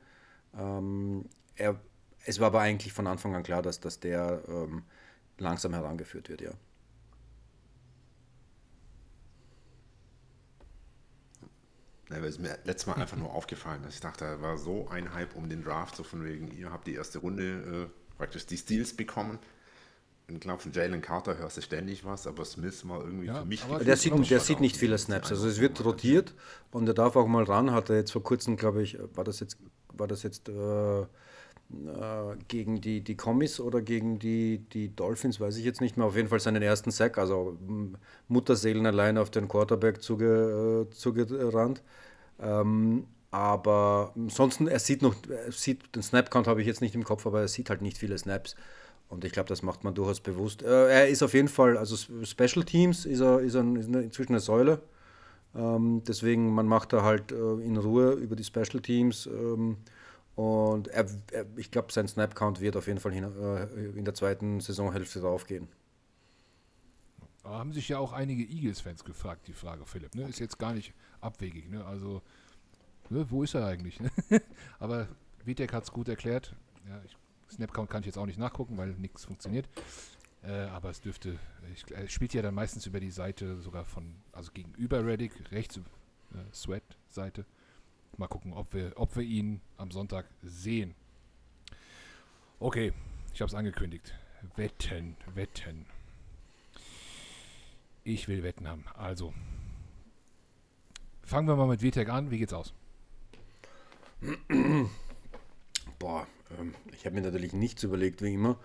[0.57, 1.25] Ähm,
[1.55, 1.79] er,
[2.25, 4.83] es war aber eigentlich von Anfang an klar, dass, dass der ähm,
[5.37, 6.51] langsam herangeführt wird, ja.
[12.13, 15.13] Ja, ist mir letztes Mal einfach nur aufgefallen, dass ich dachte, da war so ein
[15.13, 18.57] Hype um den Draft, so von wegen, ihr habt die erste Runde äh, praktisch die
[18.57, 19.39] Steals bekommen.
[20.27, 23.45] Ich glaube, von Jalen Carter hörst du ständig was, aber Smith war irgendwie ja, für
[23.45, 23.63] mich.
[23.65, 25.31] Aber der sieht, der sieht nicht viele Snaps.
[25.31, 26.33] Also es wird rotiert
[26.71, 27.71] und er darf auch mal ran.
[27.71, 29.57] Hat er jetzt vor kurzem, glaube ich, war das jetzt,
[29.89, 31.05] war das jetzt äh,
[32.47, 36.05] gegen die, die Kommis oder gegen die, die Dolphins, weiß ich jetzt nicht mehr.
[36.05, 37.57] Auf jeden Fall seinen ersten Sack, also
[38.27, 41.83] Mutterseelen allein auf den Quarterback zuge, äh, zugerannt.
[42.39, 47.03] Ähm, aber ansonsten, er sieht noch, er sieht, den Snap-Count habe ich jetzt nicht im
[47.03, 48.55] Kopf, aber er sieht halt nicht viele Snaps.
[49.09, 50.63] Und ich glaube, das macht man durchaus bewusst.
[50.63, 54.39] Äh, er ist auf jeden Fall, also Special Teams ist er, ist er inzwischen eine
[54.39, 54.81] Säule.
[55.55, 59.27] Ähm, deswegen, man macht da halt äh, in Ruhe über die Special Teams.
[59.27, 59.77] Ähm,
[60.35, 63.63] und er, er, ich glaube, sein Snap-Count wird auf jeden Fall hin, äh,
[63.97, 65.67] in der zweiten Saisonhälfte draufgehen.
[67.43, 70.15] Da haben sich ja auch einige Eagles-Fans gefragt, die Frage, Philipp.
[70.15, 70.27] Ne?
[70.27, 71.69] Ist jetzt gar nicht abwegig.
[71.69, 71.85] Ne?
[71.85, 72.21] Also,
[73.09, 73.29] ne?
[73.29, 73.99] wo ist er eigentlich?
[73.99, 74.09] Ne?
[74.79, 75.07] Aber
[75.43, 76.55] Vitek hat es gut erklärt.
[76.87, 77.17] Ja, ich,
[77.53, 79.67] Snapcount kann ich jetzt auch nicht nachgucken, weil nichts funktioniert.
[80.41, 81.39] Äh, aber es dürfte,
[81.73, 85.77] ich, er spielt ja dann meistens über die Seite sogar von, also gegenüber Reddick, rechts,
[85.77, 85.81] äh,
[86.53, 87.45] Sweat-Seite.
[88.17, 90.93] Mal gucken, ob wir, ob wir ihn am Sonntag sehen.
[92.59, 92.93] Okay,
[93.33, 94.13] ich habe es angekündigt.
[94.55, 95.85] Wetten, wetten.
[98.03, 98.85] Ich will Wetten haben.
[98.95, 99.33] Also,
[101.23, 102.29] fangen wir mal mit WTEC an.
[102.29, 102.73] Wie geht's aus?
[105.99, 106.27] Boah,
[106.59, 108.57] ähm, ich habe mir natürlich nichts überlegt, wie immer.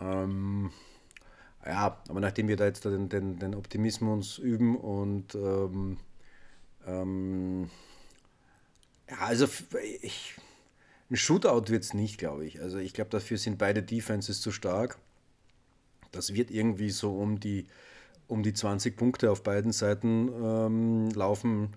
[0.00, 0.70] Ähm,
[1.64, 5.98] ja, aber nachdem wir da jetzt den, den, den Optimismus üben und ähm,
[6.86, 7.70] ähm,
[9.10, 9.48] ja, also
[10.02, 10.34] ich,
[11.10, 12.60] ein Shootout wird es nicht, glaube ich.
[12.60, 14.98] Also ich glaube, dafür sind beide Defenses zu stark.
[16.12, 17.66] Das wird irgendwie so um die
[18.28, 21.70] um die 20 Punkte auf beiden Seiten ähm, laufen.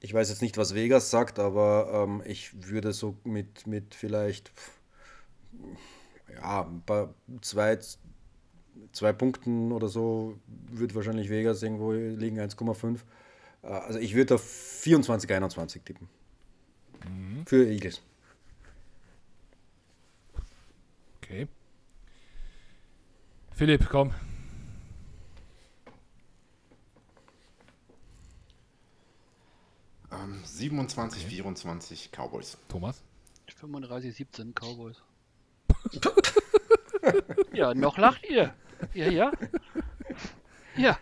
[0.00, 4.52] Ich weiß jetzt nicht, was Vegas sagt, aber ähm, ich würde so mit, mit vielleicht
[6.34, 6.68] ja,
[7.40, 7.78] zwei,
[8.90, 10.36] zwei Punkten oder so
[10.70, 12.98] wird wahrscheinlich Vegas irgendwo liegen, 1,5.
[13.62, 16.08] Äh, also ich würde auf 24, 21 tippen.
[17.04, 17.46] Mhm.
[17.46, 18.00] Für Eagles.
[21.18, 21.48] Okay.
[23.52, 24.12] Philipp, komm.
[30.10, 31.34] Ähm, 27, okay.
[31.34, 32.58] 24 Cowboys.
[32.68, 33.02] Thomas?
[33.56, 35.02] 35, 17 Cowboys.
[37.52, 38.54] ja, noch lacht ihr.
[38.94, 39.32] Ja, ja.
[40.76, 40.98] Ja.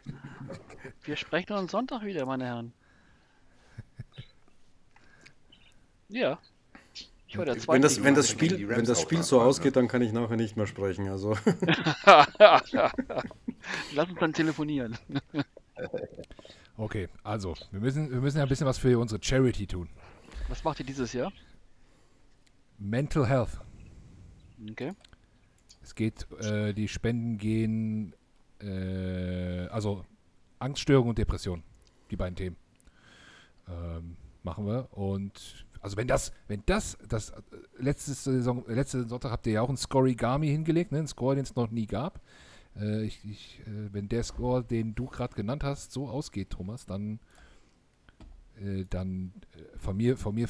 [1.02, 2.72] Wir sprechen uns Sonntag wieder, meine Herren.
[6.10, 6.38] Ja.
[7.26, 7.74] Ich war der zweite.
[7.74, 10.56] Wenn das, wenn das Spiel, wenn das Spiel so ausgeht, dann kann ich nachher nicht
[10.56, 11.08] mehr sprechen.
[11.08, 11.36] Also.
[13.94, 14.98] Lass uns dann telefonieren.
[16.76, 19.90] Okay, also, wir müssen, wir müssen ja ein bisschen was für unsere Charity tun.
[20.48, 21.30] Was macht ihr dieses Jahr?
[22.78, 23.60] Mental Health.
[24.70, 24.94] Okay.
[25.82, 28.14] Es geht, äh, die Spenden gehen,
[28.62, 30.06] äh, also
[30.58, 31.62] Angststörung und Depression,
[32.10, 32.56] die beiden Themen.
[33.68, 34.88] Ähm, machen wir.
[34.92, 37.42] Und also wenn das, wenn das, das äh,
[37.78, 40.98] letzte Saison, letzte Sonntag habt ihr ja auch einen Scorigami hingelegt, ne?
[40.98, 42.20] einen Score, den es noch nie gab.
[42.78, 46.86] Äh, ich, ich, äh, wenn der Score, den du gerade genannt hast, so ausgeht, Thomas,
[46.86, 47.18] dann,
[48.60, 50.48] äh, dann äh, von mir, von mir,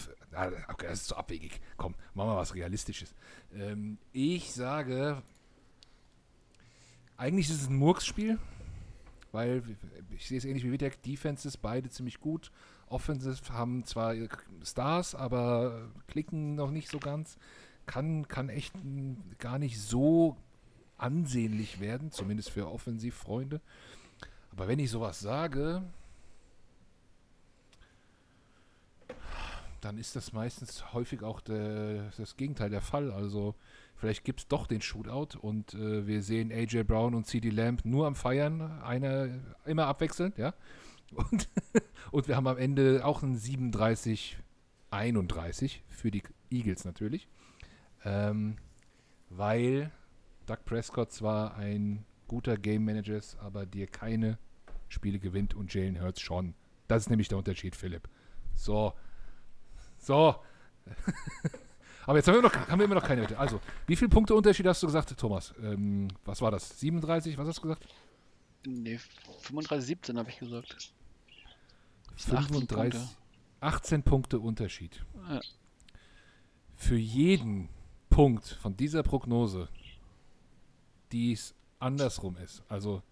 [0.69, 1.61] okay, das ist zu so abwegig.
[1.77, 3.15] Komm, machen wir was Realistisches.
[3.55, 5.23] Ähm, ich sage,
[7.17, 8.39] eigentlich ist es ein Murks-Spiel,
[9.33, 9.63] weil
[10.11, 12.51] ich sehe es ähnlich wie Witek, Defenses beide ziemlich gut.
[12.89, 14.15] Offensive haben zwar
[14.65, 17.39] Stars, aber klicken noch nicht so ganz.
[17.87, 18.75] Kann, kann echt
[19.39, 20.37] gar nicht so
[20.99, 23.61] ansehnlich werden, zumindest für Offensivfreunde.
[24.53, 25.83] Aber wenn ich sowas sage,
[29.81, 33.11] dann ist das meistens häufig auch de, das Gegenteil der Fall.
[33.13, 33.55] Also
[34.01, 37.85] vielleicht gibt es doch den Shootout und äh, wir sehen AJ Brown und CD Lamb
[37.85, 39.29] nur am Feiern, einer
[39.67, 40.55] immer abwechselnd, ja.
[41.15, 41.49] Und,
[42.11, 44.39] und wir haben am Ende auch ein 37,
[44.91, 47.29] 31 für die Eagles natürlich.
[48.05, 48.57] Ähm,
[49.29, 49.93] weil
[50.47, 54.39] Doug Prescott zwar ein guter Game Manager ist, aber dir keine
[54.89, 56.55] Spiele gewinnt und Jalen Hurts schon.
[56.89, 58.09] Das ist nämlich der Unterschied, Philipp.
[58.55, 58.95] So.
[59.99, 60.37] So.
[62.11, 63.39] aber jetzt haben wir, noch, haben wir immer noch keine Wette.
[63.39, 65.55] Also, wie viele Punkte Unterschied hast du gesagt, Thomas?
[65.63, 66.81] Ähm, was war das?
[66.81, 67.39] 37?
[67.39, 67.87] Was hast du gesagt?
[68.67, 68.99] Nee,
[69.43, 70.93] 35, 17 habe ich gesagt.
[72.17, 73.09] 35, 18 Punkte.
[73.61, 75.05] 18 Punkte Unterschied.
[75.29, 75.41] Ja.
[76.75, 77.69] Für jeden
[78.09, 79.69] Punkt von dieser Prognose
[81.13, 82.63] die es andersrum ist.
[82.69, 83.03] Also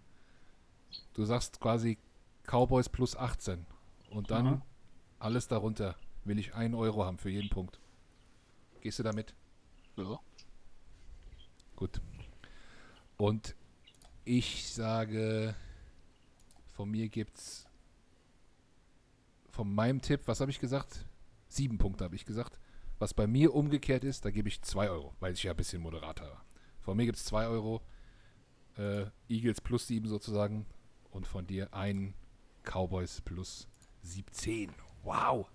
[1.14, 1.99] du sagst quasi
[2.44, 3.64] Cowboys plus 18
[4.11, 4.62] und dann Aha.
[5.18, 5.94] alles darunter
[6.24, 7.78] will ich 1 Euro haben für jeden Punkt.
[8.81, 9.35] Gehst du damit?
[9.97, 10.20] Ja.
[11.76, 12.01] Gut.
[13.16, 13.55] Und
[14.24, 15.55] ich sage,
[16.72, 17.66] von mir gibt's
[19.51, 21.05] von meinem Tipp, was habe ich gesagt?
[21.49, 22.61] Sieben Punkte habe ich gesagt.
[23.01, 25.83] Was bei mir umgekehrt ist, da gebe ich 2 Euro, weil ich ja ein bisschen
[25.83, 26.45] moderater war.
[26.81, 27.83] Von mir gibt es 2 Euro.
[28.76, 30.66] Äh, Eagles plus 7 sozusagen.
[31.11, 32.14] Und von dir ein
[32.62, 33.66] Cowboys plus
[34.03, 34.70] 17.
[35.03, 35.49] Wow.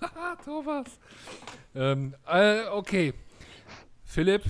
[0.44, 0.98] Thomas.
[1.74, 3.14] Ähm, äh, okay.
[4.04, 4.44] Philipp,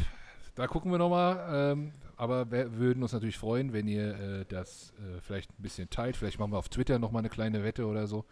[0.54, 1.72] da gucken wir nochmal.
[1.72, 5.88] Ähm, aber wir würden uns natürlich freuen, wenn ihr äh, das äh, vielleicht ein bisschen
[5.88, 6.16] teilt.
[6.16, 8.24] Vielleicht machen wir auf Twitter nochmal eine kleine Wette oder so.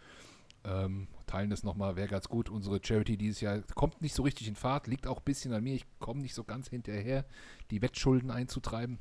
[0.65, 2.49] Ähm, teilen das nochmal, wäre ganz gut.
[2.49, 5.63] Unsere Charity dieses Jahr kommt nicht so richtig in Fahrt, liegt auch ein bisschen an
[5.63, 5.75] mir.
[5.75, 7.25] Ich komme nicht so ganz hinterher,
[7.71, 8.99] die Wettschulden einzutreiben.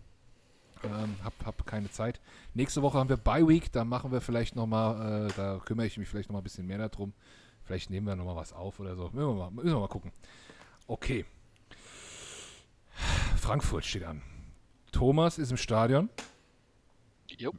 [0.84, 2.20] Ähm, hab, hab keine Zeit.
[2.54, 5.98] Nächste Woche haben wir Bye Week, da machen wir vielleicht nochmal, äh, da kümmere ich
[5.98, 7.12] mich vielleicht nochmal ein bisschen mehr darum.
[7.66, 9.10] Vielleicht nehmen wir nochmal was auf oder so.
[9.12, 10.12] Müssen wir, mal, müssen wir mal gucken.
[10.86, 11.24] Okay.
[13.36, 14.22] Frankfurt steht an.
[14.92, 16.08] Thomas ist im Stadion.
[17.36, 17.52] Jo.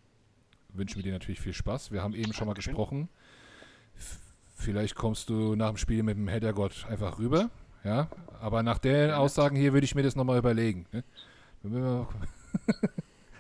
[0.70, 1.92] Wünschen wir dir natürlich viel Spaß.
[1.92, 3.10] Wir haben eben schon mal gesprochen.
[4.56, 7.50] Vielleicht kommst du nach dem Spiel mit dem Heddergott einfach rüber.
[7.84, 10.86] Ja, aber nach den Aussagen hier würde ich mir das nochmal überlegen.
[10.92, 11.04] Ne?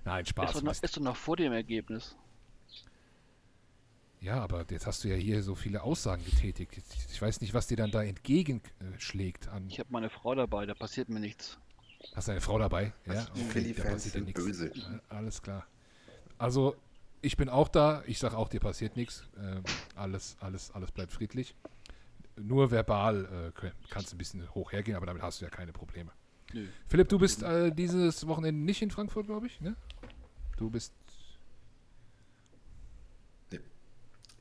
[0.05, 0.51] Nein, Spaß.
[0.51, 2.15] Ist du, noch, ist noch vor dem Ergebnis?
[4.20, 6.82] Ja, aber jetzt hast du ja hier so viele Aussagen getätigt.
[7.11, 9.47] Ich weiß nicht, was dir dann da entgegenschlägt.
[9.49, 11.57] An ich habe meine Frau dabei, da passiert mir nichts.
[12.15, 12.93] Hast du eine Frau dabei?
[13.05, 14.72] Ja, okay, Philly-Fans sind böse.
[15.09, 15.65] Alles klar.
[16.38, 16.76] Also,
[17.22, 18.03] ich bin auch da.
[18.07, 19.24] Ich sage auch, dir passiert nichts.
[19.39, 19.63] Ähm,
[19.95, 21.55] alles, alles, alles bleibt friedlich.
[22.36, 25.74] Nur verbal äh, kannst du ein bisschen hoch hergehen, aber damit hast du ja keine
[25.74, 26.11] Probleme.
[26.53, 26.68] Nö.
[26.88, 29.76] Philipp, du bist äh, dieses Wochenende nicht in Frankfurt, glaube ich, ne?
[30.57, 30.93] Du bist.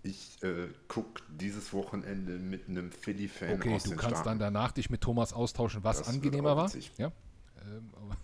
[0.07, 4.39] Ich äh, gucke dieses Wochenende mit einem Philly-Fan Okay, aus du den kannst Staaten.
[4.39, 6.71] dann danach dich mit Thomas austauschen, was Das angenehmer war.
[6.97, 7.11] Ja.
[7.67, 8.17] Ähm, aber,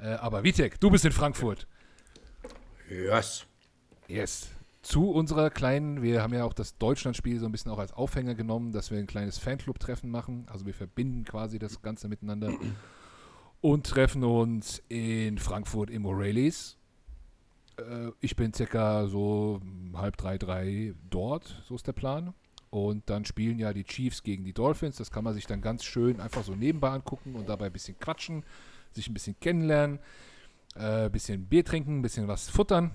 [0.12, 1.66] äh, aber Vitek, du bist in Frankfurt.
[2.88, 3.44] Yes.
[4.08, 4.48] Yes.
[4.80, 8.34] Zu unserer kleinen, wir haben ja auch das Deutschlandspiel so ein bisschen auch als Aufhänger
[8.34, 10.46] genommen, dass wir ein kleines Fanclub-Treffen machen.
[10.50, 12.54] Also wir verbinden quasi das Ganze miteinander
[13.60, 16.76] und treffen uns in Frankfurt im O'Reillys.
[17.80, 19.60] Äh, ich bin circa so
[19.94, 22.34] halb drei, drei dort, so ist der Plan.
[22.70, 24.96] Und dann spielen ja die Chiefs gegen die Dolphins.
[24.96, 27.98] Das kann man sich dann ganz schön einfach so nebenbei angucken und dabei ein bisschen
[27.98, 28.44] quatschen,
[28.92, 29.98] sich ein bisschen kennenlernen,
[30.76, 32.92] ein äh, bisschen Bier trinken, ein bisschen was futtern.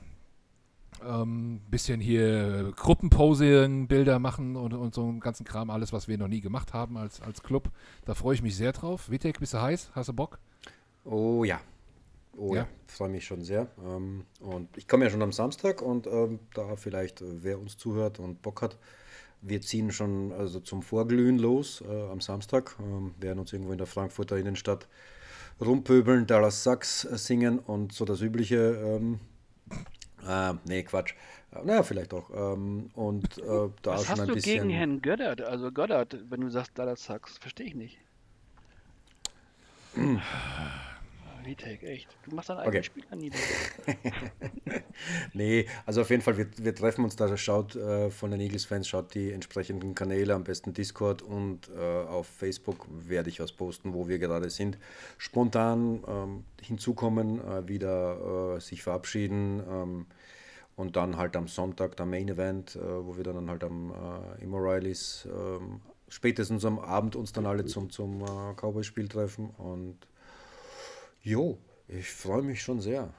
[1.06, 6.18] Ähm, bisschen hier Gruppenposen, Bilder machen und, und so einen ganzen Kram, alles, was wir
[6.18, 7.70] noch nie gemacht haben als, als Club.
[8.06, 9.12] Da freue ich mich sehr drauf.
[9.12, 9.92] Vitek, bist du heiß?
[9.94, 10.40] Hast du Bock?
[11.04, 11.60] Oh ja.
[12.38, 12.68] Oh ja, Ja?
[12.88, 13.68] freue mich schon sehr.
[13.84, 17.78] Ähm, und ich komme ja schon am Samstag und ähm, da vielleicht, äh, wer uns
[17.78, 18.78] zuhört und Bock hat,
[19.42, 23.78] wir ziehen schon also zum Vorglühen los äh, am Samstag, ähm, werden uns irgendwo in
[23.78, 24.88] der Frankfurter Innenstadt
[25.62, 28.58] rumpöbeln, Dallas Sucks äh, singen und so das Übliche.
[28.58, 29.20] Ähm,
[30.28, 31.14] äh, nee, Quatsch.
[31.52, 32.30] Äh, naja, vielleicht auch.
[32.34, 34.68] Ähm, und äh, da Was schon hast ein du bisschen.
[34.68, 35.42] gegen Herrn Göttert?
[35.42, 37.98] Also Göttert, wenn du sagst Dallas Sucks, verstehe ich nicht.
[41.46, 42.08] Vitek, echt.
[42.26, 42.68] Du machst dein Okay.
[42.68, 43.20] eigenes Spiel an.
[45.34, 48.88] Nee, also auf jeden Fall, wir, wir treffen uns da, schaut äh, von den Eagles-Fans,
[48.88, 53.94] schaut die entsprechenden Kanäle, am besten Discord und äh, auf Facebook werde ich was posten,
[53.94, 54.78] wo wir gerade sind.
[55.18, 60.06] Spontan ähm, hinzukommen, äh, wieder äh, sich verabschieden ähm,
[60.76, 64.44] und dann halt am Sonntag der Main Event, äh, wo wir dann halt am äh,
[64.44, 69.98] im O'Reillys ähm, spätestens am Abend uns dann alle zum, zum äh, Cowboy-Spiel treffen und
[71.26, 71.58] jo,
[71.88, 73.14] ich freue mich schon sehr.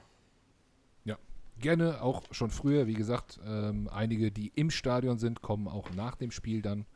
[1.05, 1.19] Ja,
[1.61, 2.87] gerne auch schon früher.
[2.87, 6.87] Wie gesagt, ähm, einige, die im Stadion sind, kommen auch nach dem Spiel dann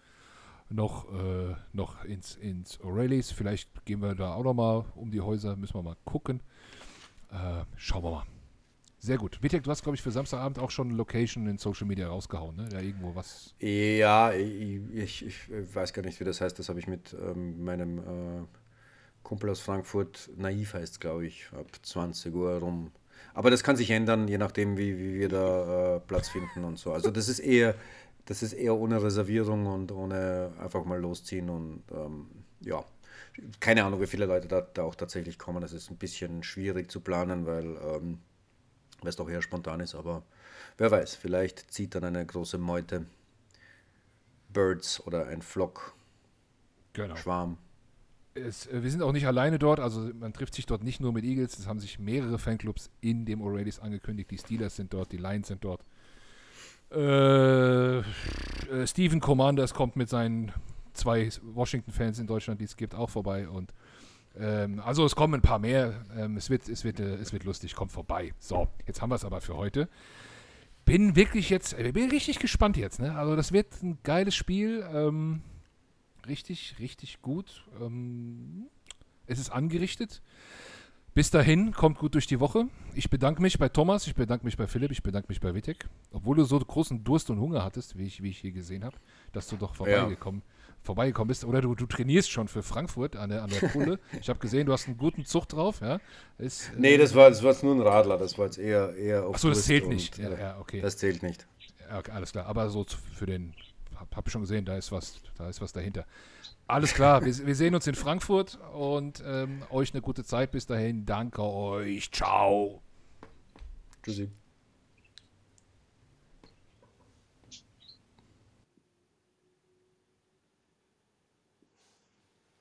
[0.70, 3.32] noch, äh, noch ins, ins O'Reillys.
[3.32, 6.40] Vielleicht gehen wir da auch noch mal um die Häuser, müssen wir mal gucken.
[7.30, 8.26] Äh, schauen wir mal.
[9.02, 9.42] Sehr gut.
[9.42, 12.54] Vitek, du hast, glaube ich, für Samstagabend auch schon eine Location in Social Media rausgehauen,
[12.56, 12.68] ne?
[12.70, 13.54] Ja, irgendwo was.
[13.58, 16.58] Ja, ich, ich, ich weiß gar nicht, wie das heißt.
[16.58, 18.46] Das habe ich mit ähm, meinem äh,
[19.22, 22.90] Kumpel aus Frankfurt, naiv heißt glaube ich, ab 20 Uhr rum.
[23.34, 26.78] Aber das kann sich ändern, je nachdem, wie, wie wir da äh, Platz finden und
[26.78, 26.92] so.
[26.92, 27.74] Also das ist eher,
[28.26, 32.26] das ist eher ohne Reservierung und ohne einfach mal losziehen und ähm,
[32.60, 32.84] ja.
[33.60, 35.60] Keine Ahnung, wie viele Leute da, da auch tatsächlich kommen.
[35.62, 38.18] Das ist ein bisschen schwierig zu planen, weil ähm,
[39.04, 40.22] es doch eher spontan ist, aber
[40.76, 43.06] wer weiß, vielleicht zieht dann eine große Meute
[44.52, 45.94] Birds oder ein Flock,
[46.92, 47.16] Genau.
[47.16, 47.56] Schwarm.
[48.46, 51.12] Es, äh, wir sind auch nicht alleine dort, also man trifft sich dort nicht nur
[51.12, 54.30] mit Eagles, es haben sich mehrere Fanclubs in dem O'Reillys angekündigt.
[54.30, 55.84] Die Steelers sind dort, die Lions sind dort.
[56.92, 58.02] Äh, äh,
[58.86, 60.52] Steven Commanders kommt mit seinen
[60.92, 63.48] zwei Washington-Fans in Deutschland, die es gibt, auch vorbei.
[63.48, 63.72] Und
[64.38, 66.04] ähm, also es kommen ein paar mehr.
[66.16, 68.32] Ähm, es, wird, es, wird, äh, es wird lustig, kommt vorbei.
[68.38, 69.88] So, jetzt haben wir es aber für heute.
[70.84, 73.00] Bin wirklich jetzt, äh, bin richtig gespannt jetzt.
[73.00, 73.16] Ne?
[73.16, 74.84] Also das wird ein geiles Spiel.
[74.92, 75.42] Ähm,
[76.30, 77.66] richtig, richtig gut.
[77.80, 78.68] Ähm,
[79.26, 80.22] es ist angerichtet.
[81.12, 82.68] Bis dahin, kommt gut durch die Woche.
[82.94, 85.88] Ich bedanke mich bei Thomas, ich bedanke mich bei Philipp, ich bedanke mich bei Witek.
[86.12, 88.96] Obwohl du so großen Durst und Hunger hattest, wie ich, wie ich hier gesehen habe,
[89.32, 90.42] dass du doch vorbeigekommen,
[90.82, 91.44] vorbeigekommen bist.
[91.44, 93.98] Oder du, du trainierst schon für Frankfurt an der, an der Pulle.
[94.20, 95.80] ich habe gesehen, du hast einen guten Zug drauf.
[95.80, 95.98] Ja?
[96.38, 99.26] Ist, Nee, das war, das war jetzt nur ein Radler, das war jetzt eher, eher
[99.26, 100.16] auf Achso, das zählt und, nicht.
[100.16, 100.80] Ja, äh, ja, okay.
[100.80, 101.44] Das zählt nicht.
[101.88, 102.46] Ja, okay, alles klar.
[102.46, 103.52] Aber so für den,
[104.00, 106.06] hab, hab ich schon gesehen, da ist was, da ist was dahinter.
[106.66, 110.66] Alles klar, wir, wir sehen uns in Frankfurt und ähm, euch eine gute Zeit bis
[110.66, 111.04] dahin.
[111.04, 112.10] Danke euch.
[112.10, 112.80] Ciao.
[114.02, 114.30] Tschüssi.